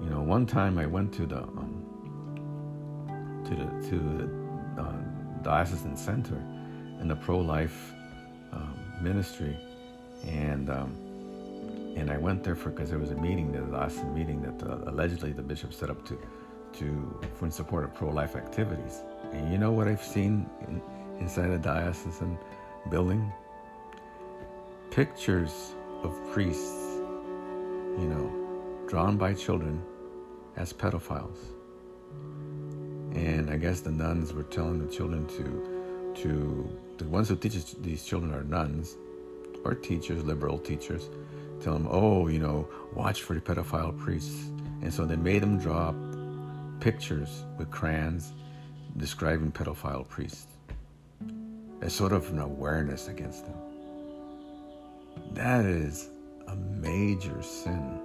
You 0.03 0.09
know, 0.09 0.21
one 0.21 0.45
time 0.45 0.77
I 0.77 0.85
went 0.85 1.13
to 1.13 1.25
the 1.25 1.41
um, 1.43 1.73
to 3.45 3.55
the 3.55 3.89
to 3.89 3.95
the 4.09 4.81
uh, 4.81 5.41
diocesan 5.41 5.95
center 5.95 6.37
in 6.99 7.07
the 7.07 7.15
pro-life 7.15 7.93
um, 8.51 8.75
ministry, 9.01 9.57
and 10.27 10.69
um, 10.69 10.95
and 11.95 12.09
I 12.09 12.17
went 12.17 12.43
there 12.43 12.55
for 12.55 12.69
because 12.69 12.89
there 12.89 12.99
was 12.99 13.11
a 13.11 13.15
meeting, 13.15 13.51
the 13.51 13.61
last 13.61 14.03
meeting 14.05 14.41
that 14.41 14.61
allegedly 14.87 15.31
the 15.31 15.43
bishop 15.43 15.73
set 15.73 15.89
up 15.89 16.05
to 16.05 16.17
to 16.73 17.19
for 17.35 17.45
in 17.45 17.51
support 17.51 17.83
of 17.83 17.93
pro-life 17.93 18.35
activities. 18.35 19.03
And 19.31 19.51
you 19.51 19.57
know 19.57 19.71
what 19.71 19.87
I've 19.87 20.03
seen 20.03 20.49
in, 20.67 20.81
inside 21.19 21.49
a 21.51 21.57
diocesan 21.57 22.37
building? 22.89 23.31
Pictures 24.91 25.75
of 26.03 26.19
priests, 26.31 26.99
you 27.97 28.07
know, 28.07 28.85
drawn 28.87 29.17
by 29.17 29.33
children 29.33 29.81
as 30.55 30.73
pedophiles. 30.73 31.37
And 33.15 33.49
I 33.49 33.57
guess 33.57 33.81
the 33.81 33.91
nuns 33.91 34.33
were 34.33 34.43
telling 34.43 34.85
the 34.85 34.91
children 34.91 35.27
to, 35.27 36.13
to 36.23 36.79
the 36.97 37.05
ones 37.05 37.29
who 37.29 37.35
teach 37.35 37.75
these 37.75 38.03
children 38.03 38.33
are 38.33 38.43
nuns 38.43 38.97
or 39.63 39.75
teachers, 39.75 40.23
liberal 40.23 40.57
teachers, 40.57 41.09
tell 41.63 41.73
them, 41.73 41.87
oh, 41.89 42.27
you 42.27 42.39
know, 42.39 42.67
watch 42.93 43.21
for 43.21 43.33
the 43.33 43.41
pedophile 43.41 43.97
priests. 43.97 44.49
And 44.81 44.93
so 44.93 45.05
they 45.05 45.15
made 45.15 45.41
them 45.41 45.57
draw 45.57 45.93
pictures 46.79 47.45
with 47.57 47.71
crayons 47.71 48.33
describing 48.97 49.51
pedophile 49.51 50.07
priests 50.07 50.47
as 51.81 51.93
sort 51.93 52.11
of 52.11 52.29
an 52.29 52.39
awareness 52.39 53.07
against 53.07 53.45
them. 53.45 53.55
That 55.31 55.65
is 55.65 56.09
a 56.47 56.55
major 56.55 57.41
sin. 57.41 57.99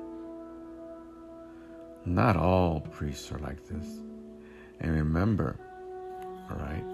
Not 2.04 2.36
all 2.36 2.80
priests 2.80 3.30
are 3.32 3.38
like 3.38 3.66
this. 3.66 3.86
And 4.80 4.92
remember, 4.92 5.58
all 6.50 6.56
right, 6.56 6.84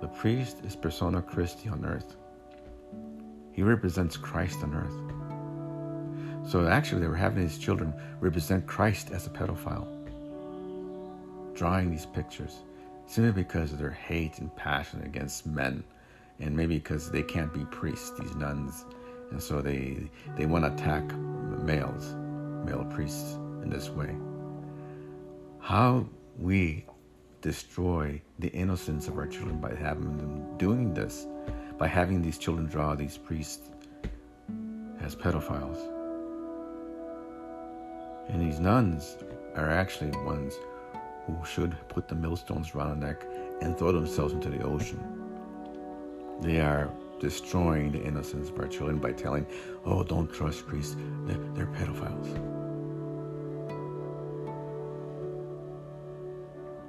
the 0.00 0.08
priest 0.08 0.58
is 0.64 0.76
persona 0.76 1.20
Christi 1.20 1.68
on 1.68 1.84
earth. 1.84 2.16
He 3.52 3.62
represents 3.62 4.16
Christ 4.16 4.62
on 4.62 4.74
earth. 4.74 5.23
So 6.46 6.66
actually, 6.66 7.00
they 7.00 7.08
were 7.08 7.16
having 7.16 7.42
these 7.42 7.58
children 7.58 7.94
represent 8.20 8.66
Christ 8.66 9.10
as 9.10 9.26
a 9.26 9.30
pedophile, 9.30 9.86
drawing 11.54 11.90
these 11.90 12.06
pictures 12.06 12.60
simply 13.06 13.32
because 13.32 13.72
of 13.72 13.78
their 13.78 13.90
hate 13.90 14.38
and 14.38 14.54
passion 14.56 15.02
against 15.04 15.46
men, 15.46 15.84
and 16.40 16.56
maybe 16.56 16.76
because 16.76 17.10
they 17.10 17.22
can't 17.22 17.52
be 17.52 17.64
priests, 17.66 18.12
these 18.18 18.34
nuns, 18.34 18.84
and 19.30 19.42
so 19.42 19.60
they 19.62 20.10
they 20.36 20.46
want 20.46 20.64
to 20.64 20.72
attack 20.72 21.04
males, 21.62 22.14
male 22.64 22.84
priests 22.90 23.34
in 23.62 23.70
this 23.70 23.88
way. 23.88 24.14
How 25.60 26.06
we 26.38 26.84
destroy 27.40 28.20
the 28.38 28.48
innocence 28.48 29.08
of 29.08 29.16
our 29.16 29.26
children 29.26 29.60
by 29.60 29.74
having 29.74 30.16
them 30.16 30.56
doing 30.58 30.92
this, 30.92 31.26
by 31.78 31.86
having 31.86 32.22
these 32.22 32.38
children 32.38 32.66
draw 32.66 32.94
these 32.94 33.16
priests 33.16 33.70
as 35.00 35.14
pedophiles. 35.14 35.93
And 38.28 38.40
these 38.40 38.60
nuns 38.60 39.16
are 39.54 39.70
actually 39.70 40.10
ones 40.24 40.54
who 41.26 41.36
should 41.44 41.76
put 41.88 42.08
the 42.08 42.14
millstones 42.14 42.74
around 42.74 43.00
their 43.00 43.10
neck 43.10 43.24
and 43.62 43.76
throw 43.76 43.92
themselves 43.92 44.34
into 44.34 44.50
the 44.50 44.62
ocean. 44.62 45.02
They 46.40 46.60
are 46.60 46.90
destroying 47.20 47.92
the 47.92 48.02
innocence 48.02 48.50
of 48.50 48.58
our 48.58 48.66
children 48.66 48.98
by 48.98 49.12
telling, 49.12 49.46
oh, 49.84 50.02
don't 50.02 50.32
trust 50.32 50.66
priests, 50.66 50.96
they're, 51.26 51.38
they're 51.54 51.66
pedophiles. 51.66 52.34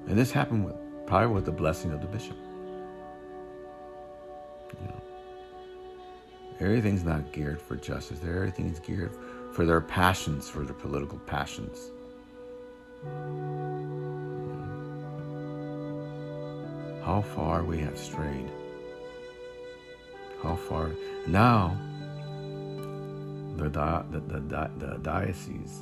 And 0.07 0.17
this 0.17 0.31
happened 0.31 0.65
with 0.65 0.75
probably 1.07 1.33
with 1.33 1.45
the 1.45 1.51
blessing 1.51 1.91
of 1.91 2.01
the 2.01 2.07
bishop. 2.07 2.37
You 4.81 4.87
know, 4.87 5.01
everything's 6.59 7.03
not 7.03 7.31
geared 7.31 7.61
for 7.61 7.75
justice. 7.75 8.19
Everything's 8.23 8.79
geared 8.79 9.15
for 9.55 9.65
their 9.65 9.81
passions, 9.81 10.49
for 10.49 10.63
their 10.63 10.75
political 10.75 11.17
passions. 11.19 11.91
How 17.03 17.21
far 17.35 17.63
we 17.63 17.79
have 17.79 17.97
strayed. 17.97 18.49
How 20.43 20.55
far 20.55 20.91
now 21.25 21.77
the, 23.55 23.69
the, 23.69 24.05
the, 24.19 24.71
the 24.77 24.99
diocese 25.01 25.81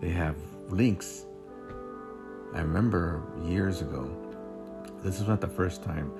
they 0.00 0.10
have 0.10 0.36
links 0.68 1.24
I 2.54 2.60
remember 2.60 3.22
years 3.44 3.82
ago, 3.82 4.10
this 5.02 5.20
is 5.20 5.28
not 5.28 5.40
the 5.40 5.48
first 5.48 5.82
time 5.82 6.10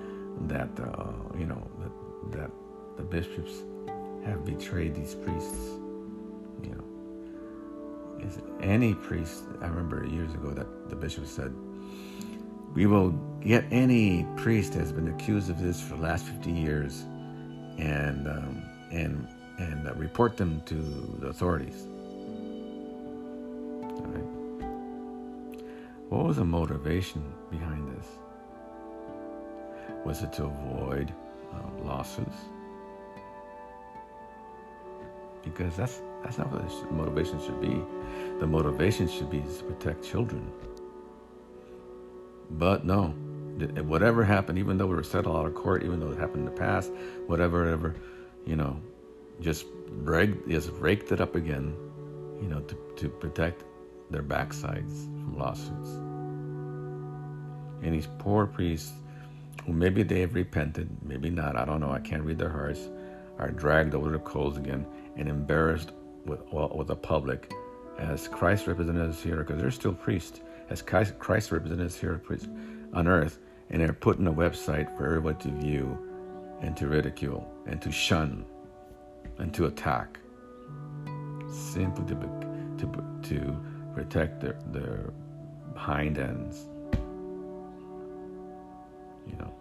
that, 0.47 0.69
uh, 0.79 1.13
you 1.37 1.47
know, 1.47 1.67
that, 1.81 2.39
that 2.39 2.51
the 2.97 3.03
bishops 3.03 3.63
have 4.25 4.45
betrayed 4.45 4.95
these 4.95 5.15
priests. 5.15 5.79
Any 8.61 8.95
priest, 8.95 9.45
I 9.61 9.67
remember 9.67 10.05
years 10.05 10.33
ago 10.35 10.51
that 10.51 10.91
the 10.91 10.97
bishop 10.97 11.27
said, 11.27 11.55
we 12.75 12.87
will 12.87 13.11
get 13.41 13.65
any 13.71 14.27
priest 14.37 14.73
that 14.73 14.81
has 14.81 14.93
been 14.93 15.09
accused 15.09 15.49
of 15.49 15.61
this 15.61 15.81
for 15.81 15.97
the 15.97 16.03
last 16.03 16.27
50 16.27 16.51
years 16.51 17.05
and, 17.79 18.27
um, 18.29 18.63
and, 18.91 19.29
and 19.59 19.89
uh, 19.89 19.95
report 19.95 20.37
them 20.37 20.61
to 20.67 20.75
the 21.21 21.29
authorities. 21.29 21.87
What 26.09 26.25
was 26.25 26.37
the 26.37 26.45
motivation 26.45 27.23
behind 27.51 27.95
this? 27.95 28.07
Was 30.07 30.23
it 30.23 30.33
to 30.35 30.47
avoid 30.47 31.13
uh, 31.53 31.85
lawsuits? 31.85 32.37
Because 35.45 35.77
that's 35.77 36.01
that's 36.23 36.39
not 36.39 36.51
what 36.53 36.69
the 36.69 36.95
motivation 36.95 37.41
should 37.45 37.61
be. 37.61 37.81
The 38.41 38.47
motivation 38.47 39.09
should 39.09 39.31
be 39.31 39.41
to 39.41 39.65
protect 39.65 40.05
children. 40.05 40.51
But 42.51 42.85
no, 42.85 43.09
whatever 43.85 44.25
happened, 44.25 44.59
even 44.59 44.79
though 44.79 44.87
we 44.87 44.95
were 44.95 45.03
settled 45.03 45.37
out 45.37 45.47
of 45.47 45.55
court, 45.55 45.83
even 45.83 46.01
though 46.01 46.11
it 46.11 46.19
happened 46.19 46.41
in 46.41 46.45
the 46.45 46.59
past, 46.59 46.91
whatever, 47.27 47.61
whatever, 47.65 47.95
you 48.47 48.57
know, 48.57 48.81
just 49.41 49.67
rake, 49.91 50.49
just 50.49 50.71
raked 50.73 51.13
it 51.13 51.21
up 51.21 51.35
again, 51.35 51.75
you 52.41 52.49
know, 52.49 52.61
to, 52.61 52.77
to 52.97 53.09
protect 53.09 53.65
their 54.11 54.23
backsides 54.23 55.05
from 55.05 55.39
lawsuits. 55.39 55.91
And 57.83 57.95
these 57.95 58.09
poor 58.19 58.47
priests, 58.47 58.93
who 59.67 59.73
maybe 59.73 60.03
they 60.03 60.21
have 60.21 60.35
repented, 60.35 60.89
maybe 61.03 61.31
not, 61.31 61.57
I 61.57 61.65
don't 61.65 61.81
know, 61.81 61.93
I 61.93 62.01
can't 62.01 62.23
read 62.23 62.39
their 62.39 62.49
hearts, 62.49 62.89
are 63.39 63.51
dragged 63.51 63.95
over 63.95 64.11
the 64.11 64.19
coals 64.19 64.57
again 64.57 64.87
and 65.17 65.29
embarrassed 65.29 65.93
with, 66.27 66.41
well, 66.53 66.73
with 66.75 66.89
the 66.89 66.97
public 66.97 67.53
as 67.99 68.29
Christ 68.29 68.67
representatives 68.67 69.23
here, 69.23 69.39
because 69.39 69.61
they're 69.61 69.71
still 69.71 69.95
priests, 69.95 70.41
as 70.71 70.83
Christ 70.83 71.53
representatives 71.53 71.97
here 71.99 72.21
on 72.93 73.09
earth, 73.09 73.39
and 73.71 73.81
they're 73.81 73.93
putting 73.93 74.27
a 74.27 74.33
website 74.33 74.97
for 74.97 75.07
everybody 75.07 75.51
to 75.51 75.51
view 75.59 75.99
and 76.61 76.77
to 76.77 76.87
ridicule 76.87 77.51
and 77.67 77.81
to 77.83 77.93
shun 77.93 78.45
and 79.39 79.53
to 79.55 79.67
attack 79.67 80.19
simply 81.49 82.05
to, 82.07 82.15
to, 82.79 83.05
to 83.23 83.61
protect 83.95 84.41
their, 84.41 84.59
their 84.73 85.13
hind 85.77 86.19
ends. 86.19 86.69
You 89.27 89.37
know, 89.37 89.53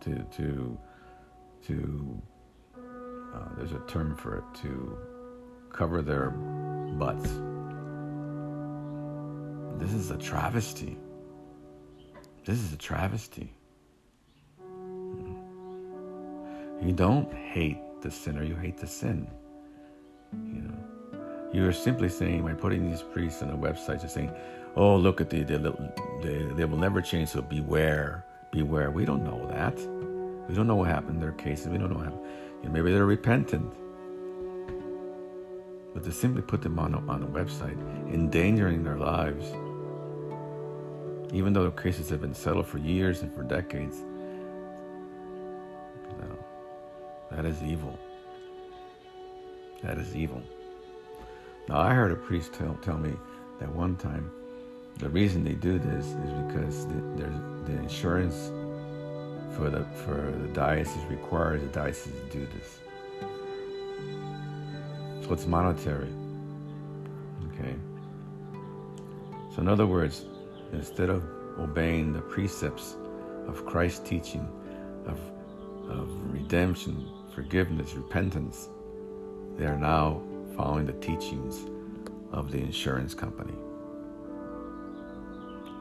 to 0.00 0.14
to 0.36 0.78
to 1.66 2.22
uh, 2.76 3.48
there's 3.56 3.72
a 3.72 3.80
term 3.86 4.16
for 4.16 4.38
it 4.38 4.44
to 4.62 4.98
cover 5.72 6.02
their 6.02 6.30
butts. 6.30 7.30
This 9.78 9.92
is 9.92 10.10
a 10.10 10.16
travesty. 10.18 10.98
This 12.44 12.58
is 12.58 12.72
a 12.72 12.76
travesty. 12.76 13.52
You 16.80 16.92
don't 16.92 17.32
hate 17.32 17.78
the 18.02 18.10
sinner, 18.10 18.42
you 18.42 18.54
hate 18.56 18.78
the 18.78 18.86
sin. 18.86 19.28
You 20.32 20.62
know. 20.62 20.78
You're 21.52 21.72
simply 21.72 22.08
saying 22.08 22.44
by 22.44 22.54
putting 22.54 22.88
these 22.88 23.02
priests 23.02 23.42
on 23.42 23.50
a 23.50 23.56
website, 23.56 24.02
just 24.02 24.14
saying, 24.14 24.32
"Oh, 24.76 24.96
look 24.96 25.20
at 25.20 25.30
the 25.30 25.42
they, 25.42 25.56
they, 26.22 26.42
they 26.54 26.64
will 26.66 26.76
never 26.76 27.00
change, 27.00 27.30
so 27.30 27.40
beware, 27.40 28.24
beware." 28.52 28.90
We 28.90 29.04
don't 29.04 29.24
know 29.24 29.46
that. 29.48 29.76
We 30.48 30.54
don't 30.54 30.66
know 30.66 30.76
what 30.76 30.88
happened 30.88 31.16
in 31.16 31.20
their 31.20 31.32
cases. 31.32 31.68
We 31.68 31.78
don't 31.78 31.90
know 31.90 31.96
what 31.96 32.04
happened. 32.04 32.26
You 32.62 32.68
know, 32.68 32.72
maybe 32.72 32.92
they're 32.92 33.06
repentant, 33.06 33.72
but 35.98 36.04
to 36.04 36.12
simply 36.12 36.42
put 36.42 36.62
them 36.62 36.78
on 36.78 36.94
a, 36.94 36.98
on 37.10 37.24
a 37.24 37.26
website, 37.26 37.76
endangering 38.14 38.84
their 38.84 38.96
lives, 38.96 39.46
even 41.34 41.52
though 41.52 41.64
the 41.64 41.72
cases 41.72 42.08
have 42.08 42.20
been 42.20 42.32
settled 42.32 42.68
for 42.68 42.78
years 42.78 43.22
and 43.22 43.34
for 43.34 43.42
decades. 43.42 43.96
No, 46.20 46.38
that 47.32 47.44
is 47.44 47.60
evil. 47.64 47.98
That 49.82 49.98
is 49.98 50.14
evil. 50.14 50.40
Now, 51.68 51.80
I 51.80 51.92
heard 51.94 52.12
a 52.12 52.16
priest 52.16 52.52
tell, 52.52 52.78
tell 52.80 52.98
me 52.98 53.14
that 53.58 53.68
one 53.74 53.96
time. 53.96 54.30
The 54.98 55.08
reason 55.08 55.42
they 55.42 55.54
do 55.54 55.80
this 55.80 56.06
is 56.06 56.32
because 56.46 56.86
the, 56.86 57.32
the 57.66 57.72
insurance 57.72 58.52
for 59.56 59.68
the 59.68 59.84
for 60.04 60.32
the 60.42 60.48
diocese 60.52 61.04
requires 61.06 61.60
the 61.60 61.68
diocese 61.68 62.12
to 62.12 62.38
do 62.38 62.46
this. 62.54 62.78
It's 65.30 65.46
monetary. 65.46 66.08
Okay. 67.52 67.76
So 69.54 69.60
in 69.60 69.68
other 69.68 69.86
words, 69.86 70.24
instead 70.72 71.10
of 71.10 71.22
obeying 71.58 72.12
the 72.12 72.20
precepts 72.20 72.96
of 73.46 73.64
Christ's 73.66 74.08
teaching 74.08 74.48
of, 75.06 75.20
of 75.88 76.32
redemption, 76.32 77.08
forgiveness, 77.34 77.92
repentance, 77.94 78.68
they 79.56 79.66
are 79.66 79.76
now 79.78 80.22
following 80.56 80.86
the 80.86 80.92
teachings 80.94 81.66
of 82.32 82.50
the 82.50 82.58
insurance 82.58 83.14
company. 83.14 83.54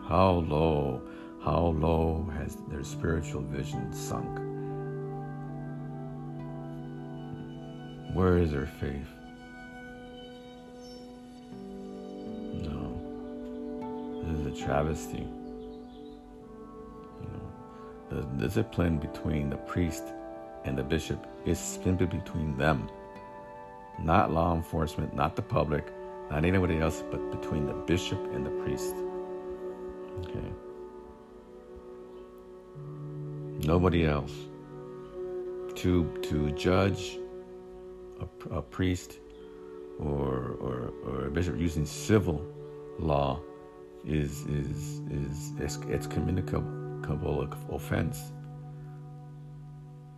How 0.08 0.46
low, 0.48 1.02
how 1.42 1.76
low 1.80 2.30
has 2.38 2.58
their 2.70 2.84
spiritual 2.84 3.42
vision 3.42 3.92
sunk? 3.94 4.40
Where 8.14 8.38
is 8.38 8.52
their 8.52 8.68
faith? 8.68 9.17
Travesty. 14.58 15.28
You 17.22 17.30
know, 17.30 17.52
the 18.10 18.48
discipline 18.48 18.98
between 18.98 19.50
the 19.50 19.58
priest 19.58 20.04
and 20.66 20.78
the 20.78 20.84
bishop 20.84 21.26
is 21.46 21.60
simply 21.60 22.08
between 22.08 22.58
them. 22.58 22.90
Not 24.00 24.32
law 24.32 24.54
enforcement, 24.56 25.16
not 25.16 25.36
the 25.36 25.42
public, 25.42 25.92
not 26.30 26.46
anybody 26.46 26.80
else, 26.80 27.04
but 27.10 27.32
between 27.32 27.66
the 27.66 27.74
bishop 27.74 28.20
and 28.34 28.46
the 28.46 28.52
priest. 28.64 28.96
Okay. 30.20 30.52
Nobody 33.66 34.06
else. 34.06 34.34
To 35.76 36.12
to 36.24 36.52
judge 36.52 37.20
a, 38.20 38.56
a 38.56 38.62
priest 38.62 39.20
or, 40.00 40.58
or 40.60 40.94
or 41.06 41.26
a 41.28 41.32
bishop 41.32 41.58
using 41.60 41.86
civil 41.86 42.44
law 43.00 43.40
is 44.08 44.46
is 44.48 45.02
is 45.12 45.52
it's, 45.60 45.78
it's 45.88 46.08
communicable 46.08 47.48
offense. 47.70 48.32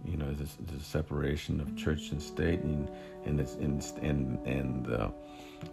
You 0.06 0.17
know, 0.17 0.34
the 0.34 0.80
separation 0.80 1.60
of 1.60 1.75
church 1.75 2.12
and 2.12 2.21
state, 2.21 2.62
and 2.62 2.89
and 3.25 3.39
and 3.39 3.84
and 4.02 4.47
and, 4.47 4.93
uh, 4.93 5.10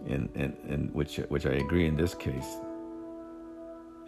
and, 0.07 0.29
and, 0.35 0.57
and 0.67 0.93
which 0.93 1.17
which 1.29 1.45
I 1.45 1.53
agree 1.53 1.87
in 1.87 1.95
this 1.95 2.13
case 2.13 2.57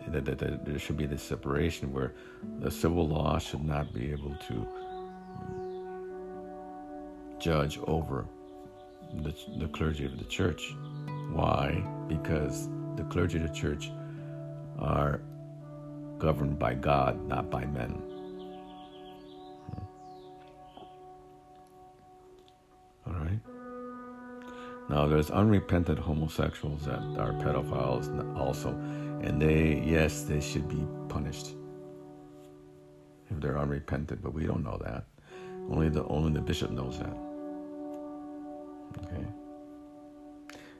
that, 0.08 0.26
that, 0.26 0.39
that, 0.39 0.65
there 0.65 0.80
should 0.80 0.98
be 0.98 1.06
this 1.06 1.22
separation 1.22 1.93
where 1.93 2.13
the 2.60 2.72
civil 2.72 3.08
law 3.08 3.38
should 3.38 3.63
not 3.63 3.93
be 3.93 4.12
able 4.12 4.36
to 4.48 4.67
judge 7.39 7.80
over 7.88 8.26
the, 9.22 9.34
the 9.58 9.67
clergy 9.67 10.06
of 10.06 10.17
the 10.17 10.26
church. 10.26 10.76
Why? 11.32 11.84
Because 12.08 12.67
the 12.95 13.04
clergy 13.04 13.38
of 13.38 13.43
the 13.43 13.54
church 13.54 13.91
are 14.80 15.22
governed 16.18 16.58
by 16.58 16.74
God, 16.74 17.28
not 17.28 17.50
by 17.50 17.65
men. 17.65 18.02
All 23.08 23.13
right. 23.13 23.39
Now, 24.89 25.08
there's 25.08 25.30
unrepentant 25.30 26.00
homosexuals 26.00 26.86
that 26.86 27.00
are 27.18 27.34
pedophiles 27.34 28.38
also, 28.38 28.70
and 29.22 29.42
they, 29.42 29.84
yes, 29.86 30.24
they 30.24 30.42
should 30.42 30.68
be 30.68 30.86
punished 31.08 31.56
if 33.30 33.39
they're 33.39 33.60
unrepentant, 33.60 34.22
but 34.22 34.34
we 34.34 34.46
don't 34.46 34.63
know 34.63 34.80
that. 34.84 35.06
Only 35.70 35.89
the 35.89 36.04
only 36.06 36.34
the 36.34 36.42
bishop 36.42 36.72
knows 36.72 36.98
that. 36.98 37.15
Okay. 39.06 39.26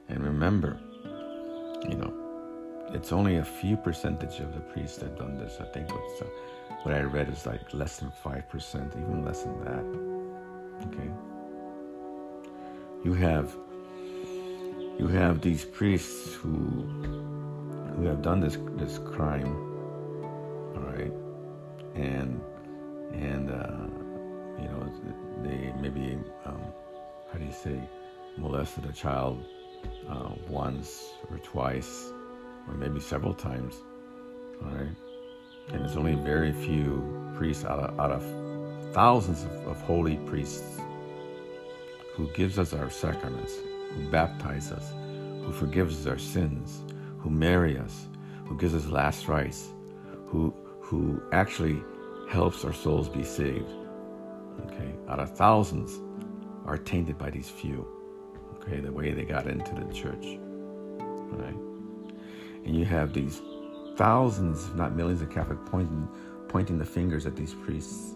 And 0.08 0.24
remember, 0.24 0.80
you 1.88 1.94
know, 1.94 2.29
it's 2.92 3.12
only 3.12 3.36
a 3.36 3.44
few 3.44 3.76
percentage 3.76 4.40
of 4.40 4.52
the 4.54 4.60
priests 4.60 4.98
that 4.98 5.16
done 5.16 5.38
this. 5.38 5.58
I 5.60 5.64
think 5.64 5.88
what's, 5.94 6.22
uh, 6.22 6.26
what 6.82 6.94
I 6.94 7.02
read 7.02 7.28
is 7.28 7.46
like 7.46 7.72
less 7.72 7.98
than 7.98 8.10
five 8.10 8.48
percent, 8.48 8.92
even 8.96 9.24
less 9.24 9.42
than 9.42 9.64
that. 9.64 9.84
Okay. 10.88 11.10
You 13.04 13.14
have 13.14 13.54
you 14.98 15.06
have 15.08 15.40
these 15.40 15.64
priests 15.64 16.34
who 16.34 16.56
who 17.96 18.04
have 18.04 18.22
done 18.22 18.40
this 18.40 18.58
this 18.76 18.98
crime, 18.98 19.54
all 20.74 20.82
right, 20.82 21.12
and 21.94 22.40
and 23.12 23.50
uh, 23.50 23.86
you 24.60 24.68
know 24.68 24.92
they 25.42 25.72
maybe 25.80 26.18
um, 26.44 26.62
how 27.32 27.38
do 27.38 27.44
you 27.44 27.52
say 27.52 27.80
molested 28.36 28.84
a 28.86 28.92
child 28.92 29.44
uh, 30.08 30.30
once 30.48 31.10
or 31.30 31.38
twice 31.38 32.12
or 32.70 32.76
maybe 32.76 33.00
several 33.00 33.34
times, 33.34 33.76
all 34.64 34.70
right, 34.70 34.96
and 35.72 35.84
it's 35.84 35.96
only 35.96 36.14
very 36.14 36.52
few 36.52 37.32
priests 37.36 37.64
out 37.64 37.80
of, 37.80 37.98
out 37.98 38.12
of 38.12 38.22
thousands 38.92 39.44
of, 39.44 39.68
of 39.68 39.80
holy 39.82 40.16
priests 40.26 40.80
who 42.14 42.28
gives 42.32 42.58
us 42.58 42.72
our 42.72 42.90
sacraments 42.90 43.54
who 43.94 44.08
baptizes 44.10 44.72
us, 44.72 44.92
who 45.44 45.52
forgives 45.52 46.00
us 46.00 46.06
our 46.06 46.18
sins, 46.18 46.82
who 47.18 47.30
marry 47.30 47.78
us, 47.78 48.06
who 48.46 48.56
gives 48.56 48.74
us 48.74 48.86
last 48.86 49.28
rites, 49.28 49.68
who 50.26 50.54
who 50.80 51.22
actually 51.32 51.80
helps 52.28 52.64
our 52.64 52.72
souls 52.72 53.08
be 53.08 53.22
saved. 53.22 53.70
Okay, 54.66 54.92
out 55.08 55.20
of 55.20 55.36
thousands 55.36 56.00
are 56.66 56.78
tainted 56.78 57.16
by 57.18 57.30
these 57.30 57.48
few. 57.48 57.86
Okay, 58.56 58.80
the 58.80 58.92
way 58.92 59.12
they 59.12 59.24
got 59.24 59.46
into 59.46 59.74
the 59.74 59.92
church. 59.92 60.38
Right? 61.32 61.69
And 62.64 62.76
you 62.76 62.84
have 62.84 63.12
these 63.12 63.40
thousands, 63.96 64.66
if 64.66 64.74
not 64.74 64.94
millions, 64.94 65.22
of 65.22 65.30
Catholics 65.30 65.62
pointing 65.66 66.08
pointing 66.48 66.78
the 66.78 66.84
fingers 66.84 67.26
at 67.26 67.36
these 67.36 67.54
priests. 67.54 68.14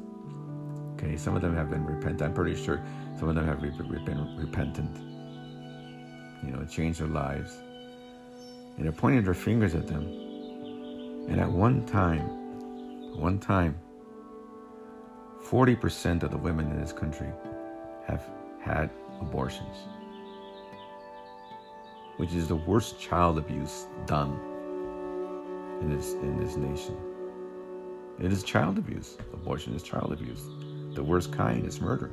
Okay, 0.94 1.16
some 1.16 1.36
of 1.36 1.42
them 1.42 1.54
have 1.54 1.70
been 1.70 1.84
repentant. 1.84 2.22
I'm 2.22 2.34
pretty 2.34 2.56
sure 2.56 2.84
some 3.18 3.28
of 3.28 3.36
them 3.36 3.46
have 3.46 3.60
been 3.60 4.36
repentant 4.36 5.14
you 6.46 6.52
know, 6.52 6.64
changed 6.64 7.00
their 7.00 7.08
lives. 7.08 7.58
And 8.76 8.84
they're 8.84 8.92
pointing 8.92 9.24
their 9.24 9.34
fingers 9.34 9.74
at 9.74 9.86
them. 9.86 10.04
And 11.28 11.40
at 11.40 11.50
one 11.50 11.86
time, 11.86 12.20
one 13.18 13.38
time, 13.38 13.78
40% 15.44 16.22
of 16.22 16.30
the 16.30 16.36
women 16.36 16.70
in 16.70 16.80
this 16.80 16.92
country 16.92 17.28
have 18.06 18.24
had 18.60 18.90
abortions, 19.20 19.76
which 22.16 22.32
is 22.32 22.48
the 22.48 22.56
worst 22.56 23.00
child 23.00 23.38
abuse 23.38 23.86
done 24.06 24.38
in 25.80 25.94
this, 25.94 26.12
in 26.14 26.38
this 26.38 26.56
nation. 26.56 26.96
It 28.20 28.32
is 28.32 28.42
child 28.42 28.78
abuse. 28.78 29.18
Abortion 29.32 29.74
is 29.74 29.82
child 29.82 30.12
abuse. 30.12 30.42
The 30.94 31.02
worst 31.02 31.32
kind 31.32 31.66
is 31.66 31.80
murder. 31.80 32.12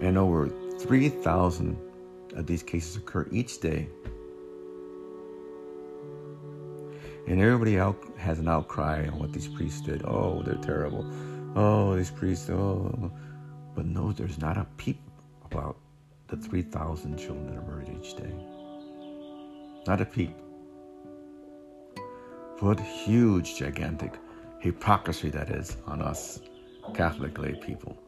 And 0.00 0.16
over 0.16 0.48
3,000 0.78 1.76
of 2.34 2.46
these 2.46 2.62
cases 2.62 2.96
occur 2.96 3.28
each 3.30 3.60
day. 3.60 3.88
And 7.26 7.40
everybody 7.40 7.78
out 7.78 8.02
has 8.16 8.38
an 8.38 8.48
outcry 8.48 9.06
on 9.06 9.18
what 9.18 9.32
these 9.32 9.48
priests 9.48 9.80
did. 9.80 10.02
Oh, 10.04 10.42
they're 10.42 10.54
terrible. 10.56 11.04
Oh, 11.54 11.94
these 11.96 12.10
priests, 12.10 12.48
oh. 12.50 13.12
But 13.74 13.86
no, 13.86 14.12
there's 14.12 14.38
not 14.38 14.56
a 14.56 14.66
peep 14.76 15.00
about 15.44 15.76
the 16.28 16.36
3,000 16.36 17.18
children 17.18 17.46
that 17.46 17.56
are 17.56 17.62
murdered 17.62 17.90
each 18.00 18.16
day. 18.16 18.32
Not 19.86 20.00
a 20.00 20.06
peep. 20.06 20.34
What 22.60 22.80
huge, 22.80 23.56
gigantic 23.56 24.14
hypocrisy 24.60 25.28
that 25.30 25.50
is 25.50 25.76
on 25.86 26.00
us 26.00 26.40
Catholic 26.94 27.38
lay 27.38 27.54
people. 27.54 27.98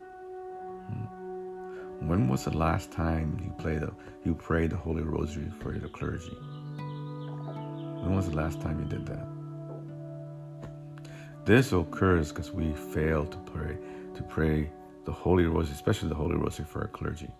Hmm. 0.00 2.06
When 2.06 2.28
was 2.28 2.44
the 2.44 2.56
last 2.56 2.92
time 2.92 3.40
you 3.42 3.52
played 3.58 3.80
the, 3.80 3.92
you 4.24 4.34
prayed 4.34 4.70
the 4.70 4.76
Holy 4.76 5.02
Rosary 5.02 5.50
for 5.60 5.72
the 5.72 5.88
clergy? 5.88 6.36
When 8.00 8.14
was 8.14 8.28
the 8.28 8.36
last 8.36 8.60
time 8.60 8.78
you 8.78 8.86
did 8.86 9.06
that? 9.06 9.26
This 11.44 11.72
occurs 11.72 12.30
because 12.30 12.52
we 12.52 12.72
fail 12.72 13.26
to 13.26 13.38
pray 13.38 13.76
to 14.14 14.22
pray 14.22 14.70
the 15.04 15.12
Holy 15.12 15.46
Rosary, 15.46 15.74
especially 15.74 16.08
the 16.08 16.14
Holy 16.14 16.36
Rosary 16.36 16.66
for 16.66 16.82
our 16.82 16.88
clergy. 16.88 17.30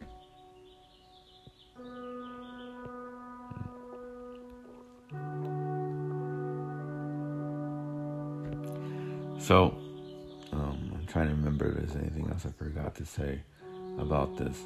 So, 9.51 9.77
um, 10.53 10.93
I'm 10.95 11.07
trying 11.09 11.27
to 11.27 11.35
remember 11.35 11.71
if 11.71 11.75
there's 11.75 11.97
anything 11.97 12.31
else 12.31 12.47
I 12.47 12.53
forgot 12.53 12.95
to 12.95 13.05
say 13.05 13.41
about 13.99 14.37
this. 14.37 14.57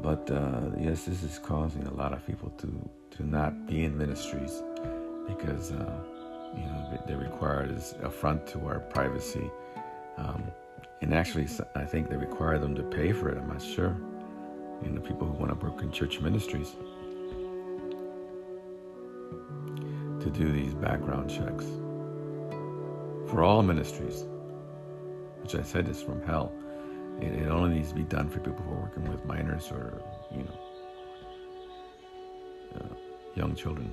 But 0.00 0.28
uh, 0.32 0.70
yes, 0.76 1.04
this 1.04 1.22
is 1.22 1.38
causing 1.38 1.86
a 1.86 1.94
lot 1.94 2.12
of 2.12 2.26
people 2.26 2.50
to 2.58 2.90
to 3.12 3.24
not 3.24 3.68
be 3.68 3.84
in 3.84 3.96
ministries 3.96 4.64
because 5.28 5.70
uh, 5.70 5.92
you 6.56 6.64
know 6.64 7.00
they, 7.06 7.14
require 7.14 7.68
this 7.68 7.94
affront 8.02 8.48
to 8.48 8.66
our 8.66 8.80
privacy. 8.80 9.48
Um, 10.16 10.42
and 11.00 11.14
actually, 11.14 11.46
I 11.76 11.84
think 11.84 12.10
they 12.10 12.16
require 12.16 12.58
them 12.58 12.74
to 12.74 12.82
pay 12.82 13.12
for 13.12 13.28
it. 13.28 13.38
I'm 13.38 13.46
not 13.46 13.62
sure. 13.62 13.96
You 14.82 14.90
know, 14.90 15.00
people 15.00 15.24
who 15.24 15.34
want 15.34 15.52
to 15.52 15.64
work 15.64 15.80
in 15.82 15.92
church 15.92 16.18
ministries 16.18 16.74
to 20.18 20.30
do 20.30 20.50
these 20.50 20.74
background 20.74 21.30
checks 21.30 21.66
for 23.28 23.42
all 23.42 23.62
ministries, 23.62 24.24
which 25.42 25.54
I 25.54 25.62
said 25.62 25.88
is 25.88 26.02
from 26.02 26.22
hell. 26.22 26.52
It, 27.20 27.32
it 27.32 27.48
only 27.48 27.76
needs 27.76 27.88
to 27.90 27.94
be 27.94 28.04
done 28.04 28.28
for 28.28 28.40
people 28.40 28.62
who 28.64 28.74
are 28.74 28.82
working 28.82 29.10
with 29.10 29.24
minors 29.24 29.70
or, 29.70 30.00
you 30.30 30.44
know, 30.44 30.58
uh, 32.76 32.94
young 33.34 33.54
children. 33.54 33.92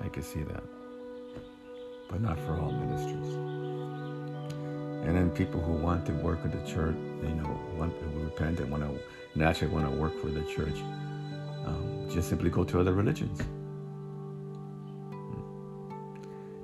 I 0.00 0.08
can 0.08 0.22
see 0.22 0.42
that. 0.42 0.62
But 2.08 2.20
not 2.20 2.38
for 2.40 2.58
all 2.60 2.70
ministries. 2.70 3.34
And 5.06 5.16
then 5.16 5.30
people 5.30 5.60
who 5.60 5.72
want 5.72 6.06
to 6.06 6.12
work 6.12 6.42
with 6.42 6.52
the 6.52 6.70
church, 6.70 6.96
you 7.22 7.34
know, 7.34 7.60
want 7.76 7.98
to 7.98 8.06
repent 8.18 8.60
and 8.60 8.70
want 8.70 8.82
to 8.84 9.38
naturally 9.38 9.72
want 9.72 9.86
to 9.86 9.96
work 9.96 10.20
for 10.20 10.28
the 10.28 10.42
church, 10.42 10.78
um, 11.64 12.08
just 12.10 12.28
simply 12.28 12.50
go 12.50 12.64
to 12.64 12.80
other 12.80 12.92
religions. 12.92 13.40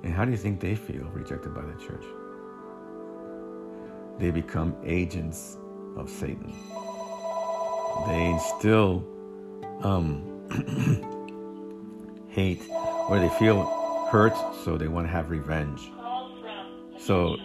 And 0.03 0.13
how 0.13 0.25
do 0.25 0.31
you 0.31 0.37
think 0.37 0.59
they 0.59 0.75
feel 0.75 1.05
rejected 1.13 1.53
by 1.55 1.61
the 1.61 1.73
church? 1.81 2.03
They 4.19 4.31
become 4.31 4.75
agents 4.83 5.57
of 5.95 6.09
Satan. 6.09 6.53
They 8.07 8.25
instill 8.25 9.05
um, 9.81 10.29
hate 12.27 12.61
or 13.07 13.19
they 13.19 13.29
feel 13.29 13.63
hurt, 14.11 14.35
so 14.63 14.77
they 14.77 14.87
want 14.87 15.07
to 15.07 15.11
have 15.11 15.29
revenge. 15.29 15.89
So, 16.99 17.37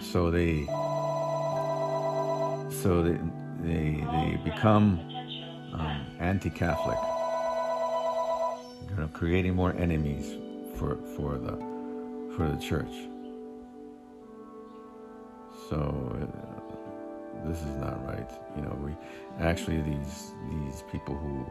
so 0.00 0.30
they, 0.30 0.64
so 2.82 3.02
they, 3.02 3.18
they, 3.62 4.04
they 4.12 4.40
become 4.44 5.00
um, 5.74 6.06
anti-Catholic, 6.20 6.98
you 8.90 8.96
know, 8.96 9.08
creating 9.12 9.54
more 9.54 9.72
enemies 9.74 10.36
for 10.76 10.96
for 11.16 11.38
the 11.38 11.75
for 12.36 12.48
the 12.48 12.58
church. 12.58 12.94
So 15.70 15.76
uh, 16.20 17.48
this 17.48 17.58
is 17.62 17.74
not 17.76 18.06
right. 18.06 18.30
You 18.54 18.62
know, 18.62 18.78
we 18.84 18.92
actually 19.40 19.80
these 19.80 20.34
these 20.50 20.84
people 20.92 21.16
who 21.16 21.50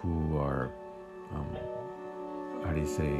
who 0.00 0.38
are 0.38 0.70
um, 1.34 1.48
how 2.64 2.72
do 2.72 2.80
you 2.80 2.86
say 2.86 3.10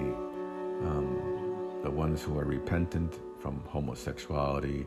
um, 0.87 1.81
the 1.83 1.91
ones 1.91 2.23
who 2.23 2.39
are 2.39 2.45
repentant 2.45 3.19
from 3.41 3.61
homosexuality, 3.67 4.87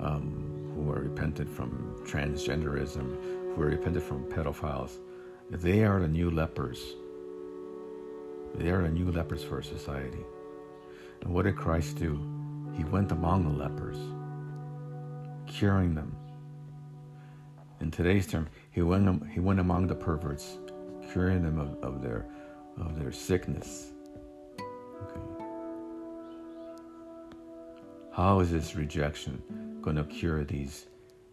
um, 0.00 0.72
who 0.76 0.90
are 0.92 1.00
repentant 1.00 1.48
from 1.48 1.96
transgenderism, 2.04 3.54
who 3.54 3.62
are 3.62 3.66
repentant 3.66 4.04
from 4.04 4.24
pedophiles. 4.26 4.98
They 5.50 5.84
are 5.84 6.00
the 6.00 6.08
new 6.08 6.30
lepers. 6.30 6.94
They 8.54 8.70
are 8.70 8.82
the 8.82 8.90
new 8.90 9.10
lepers 9.10 9.42
for 9.42 9.60
society. 9.62 10.24
And 11.22 11.34
what 11.34 11.44
did 11.44 11.56
Christ 11.56 11.96
do? 11.96 12.20
He 12.76 12.84
went 12.84 13.10
among 13.10 13.44
the 13.44 13.58
lepers, 13.58 13.96
curing 15.46 15.94
them. 15.94 16.14
In 17.80 17.90
today's 17.90 18.26
term, 18.26 18.48
he 18.70 18.82
went, 18.82 19.30
he 19.30 19.40
went 19.40 19.60
among 19.60 19.86
the 19.86 19.94
perverts, 19.94 20.58
curing 21.10 21.42
them 21.42 21.58
of, 21.58 21.82
of 21.82 22.02
their, 22.02 22.26
of 22.78 22.98
their 22.98 23.12
sickness. 23.12 23.92
Okay. 25.02 25.20
How 28.12 28.40
is 28.40 28.50
this 28.50 28.76
rejection 28.76 29.42
going 29.80 29.96
to 29.96 30.04
cure 30.04 30.44
these, 30.44 30.86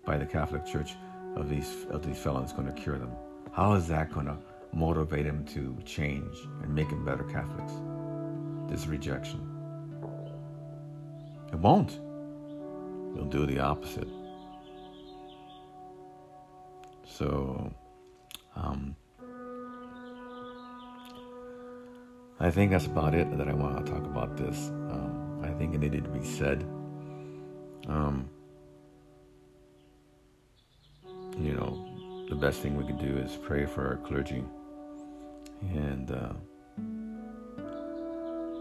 by 0.05 0.17
the 0.17 0.25
Catholic 0.25 0.65
Church, 0.65 0.95
of 1.35 1.49
these, 1.49 1.85
of 1.89 2.05
these 2.05 2.17
felons 2.17 2.53
going 2.53 2.67
to 2.67 2.73
cure 2.73 2.97
them? 2.97 3.11
How 3.51 3.73
is 3.73 3.87
that 3.87 4.11
going 4.13 4.25
to 4.27 4.37
motivate 4.73 5.25
them 5.25 5.45
to 5.45 5.77
change 5.85 6.35
and 6.61 6.73
make 6.73 6.89
them 6.89 7.05
better 7.05 7.23
Catholics? 7.23 7.73
This 8.69 8.87
rejection. 8.87 9.52
It 11.53 11.59
won't. 11.59 11.99
It'll 13.13 13.29
do 13.29 13.45
the 13.45 13.59
opposite. 13.59 14.07
So, 17.05 17.71
um, 18.55 18.95
I 22.39 22.49
think 22.49 22.71
that's 22.71 22.87
about 22.87 23.13
it 23.13 23.37
that 23.37 23.47
I 23.47 23.53
want 23.53 23.85
to 23.85 23.91
talk 23.91 24.03
about 24.03 24.35
this. 24.35 24.69
Um, 24.69 25.41
I 25.43 25.51
think 25.51 25.75
it 25.75 25.77
needed 25.77 26.05
to 26.05 26.09
be 26.09 26.25
said. 26.25 26.63
Um, 27.87 28.27
you 31.37 31.53
know, 31.53 32.25
the 32.29 32.35
best 32.35 32.61
thing 32.61 32.75
we 32.75 32.85
can 32.85 32.97
do 32.97 33.15
is 33.17 33.37
pray 33.43 33.67
for 33.67 33.85
our 33.87 33.97
clergy, 33.97 34.43
and 35.71 36.09
uh, 36.09 36.33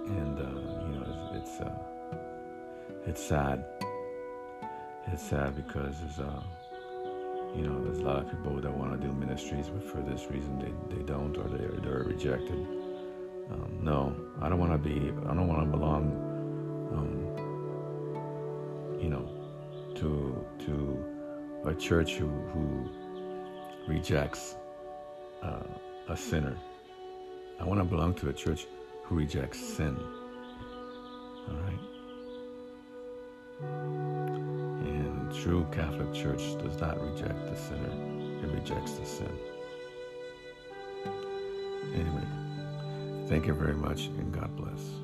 and 0.07 0.39
uh, 0.39 0.43
you 0.89 0.95
know, 0.99 1.33
it's, 1.35 1.49
it's 1.49 1.61
uh, 1.61 1.92
it's 3.07 3.23
sad. 3.23 3.65
It's 5.09 5.23
sad 5.23 5.57
because 5.57 5.99
there's 6.01 6.19
a, 6.21 6.43
you 7.57 7.67
know, 7.67 7.83
there's 7.85 7.99
a 7.99 8.03
lot 8.03 8.19
of 8.19 8.31
people 8.31 8.61
that 8.61 8.73
want 8.73 8.93
to 8.93 9.07
do 9.07 9.13
ministries, 9.13 9.69
but 9.69 9.83
for 9.83 10.01
this 10.03 10.31
reason 10.31 10.59
they, 10.59 10.73
they 10.95 11.03
don't 11.03 11.37
or 11.37 11.49
they're, 11.49 11.81
they're 11.81 12.05
rejected. 12.05 12.67
Um, 13.51 13.79
no, 13.83 14.15
I 14.41 14.49
don't 14.49 14.61
want 14.61 14.73
to 14.73 14.79
be, 14.79 15.13
I 15.29 15.35
don't 15.35 15.49
want 15.49 15.65
to 15.65 15.71
belong, 15.71 16.13
um, 16.95 17.11
you 19.03 19.09
know, 19.11 19.29
to, 19.97 20.47
to 20.65 21.05
a 21.67 21.75
church 21.75 22.15
who, 22.15 22.29
who 22.29 22.89
rejects 23.89 24.55
uh, 25.43 25.65
a 26.09 26.17
sinner. 26.17 26.57
I 27.61 27.65
want 27.65 27.81
to 27.81 27.85
belong 27.85 28.15
to 28.15 28.29
a 28.29 28.33
church 28.33 28.67
who 29.05 29.17
rejects 29.17 29.59
sin. 29.59 29.97
All 31.49 31.57
right? 31.57 31.92
And 33.63 35.35
true 35.35 35.67
Catholic 35.73 36.13
Church 36.13 36.43
does 36.63 36.81
not 36.81 37.01
reject 37.01 37.47
the 37.47 37.57
sinner, 37.57 37.93
it 38.43 38.51
rejects 38.53 38.93
the 38.93 39.07
sin. 39.07 39.39
Anyway, 41.95 42.27
thank 43.29 43.47
you 43.47 43.55
very 43.55 43.75
much 43.75 44.07
and 44.07 44.33
God 44.33 44.55
bless. 44.57 45.02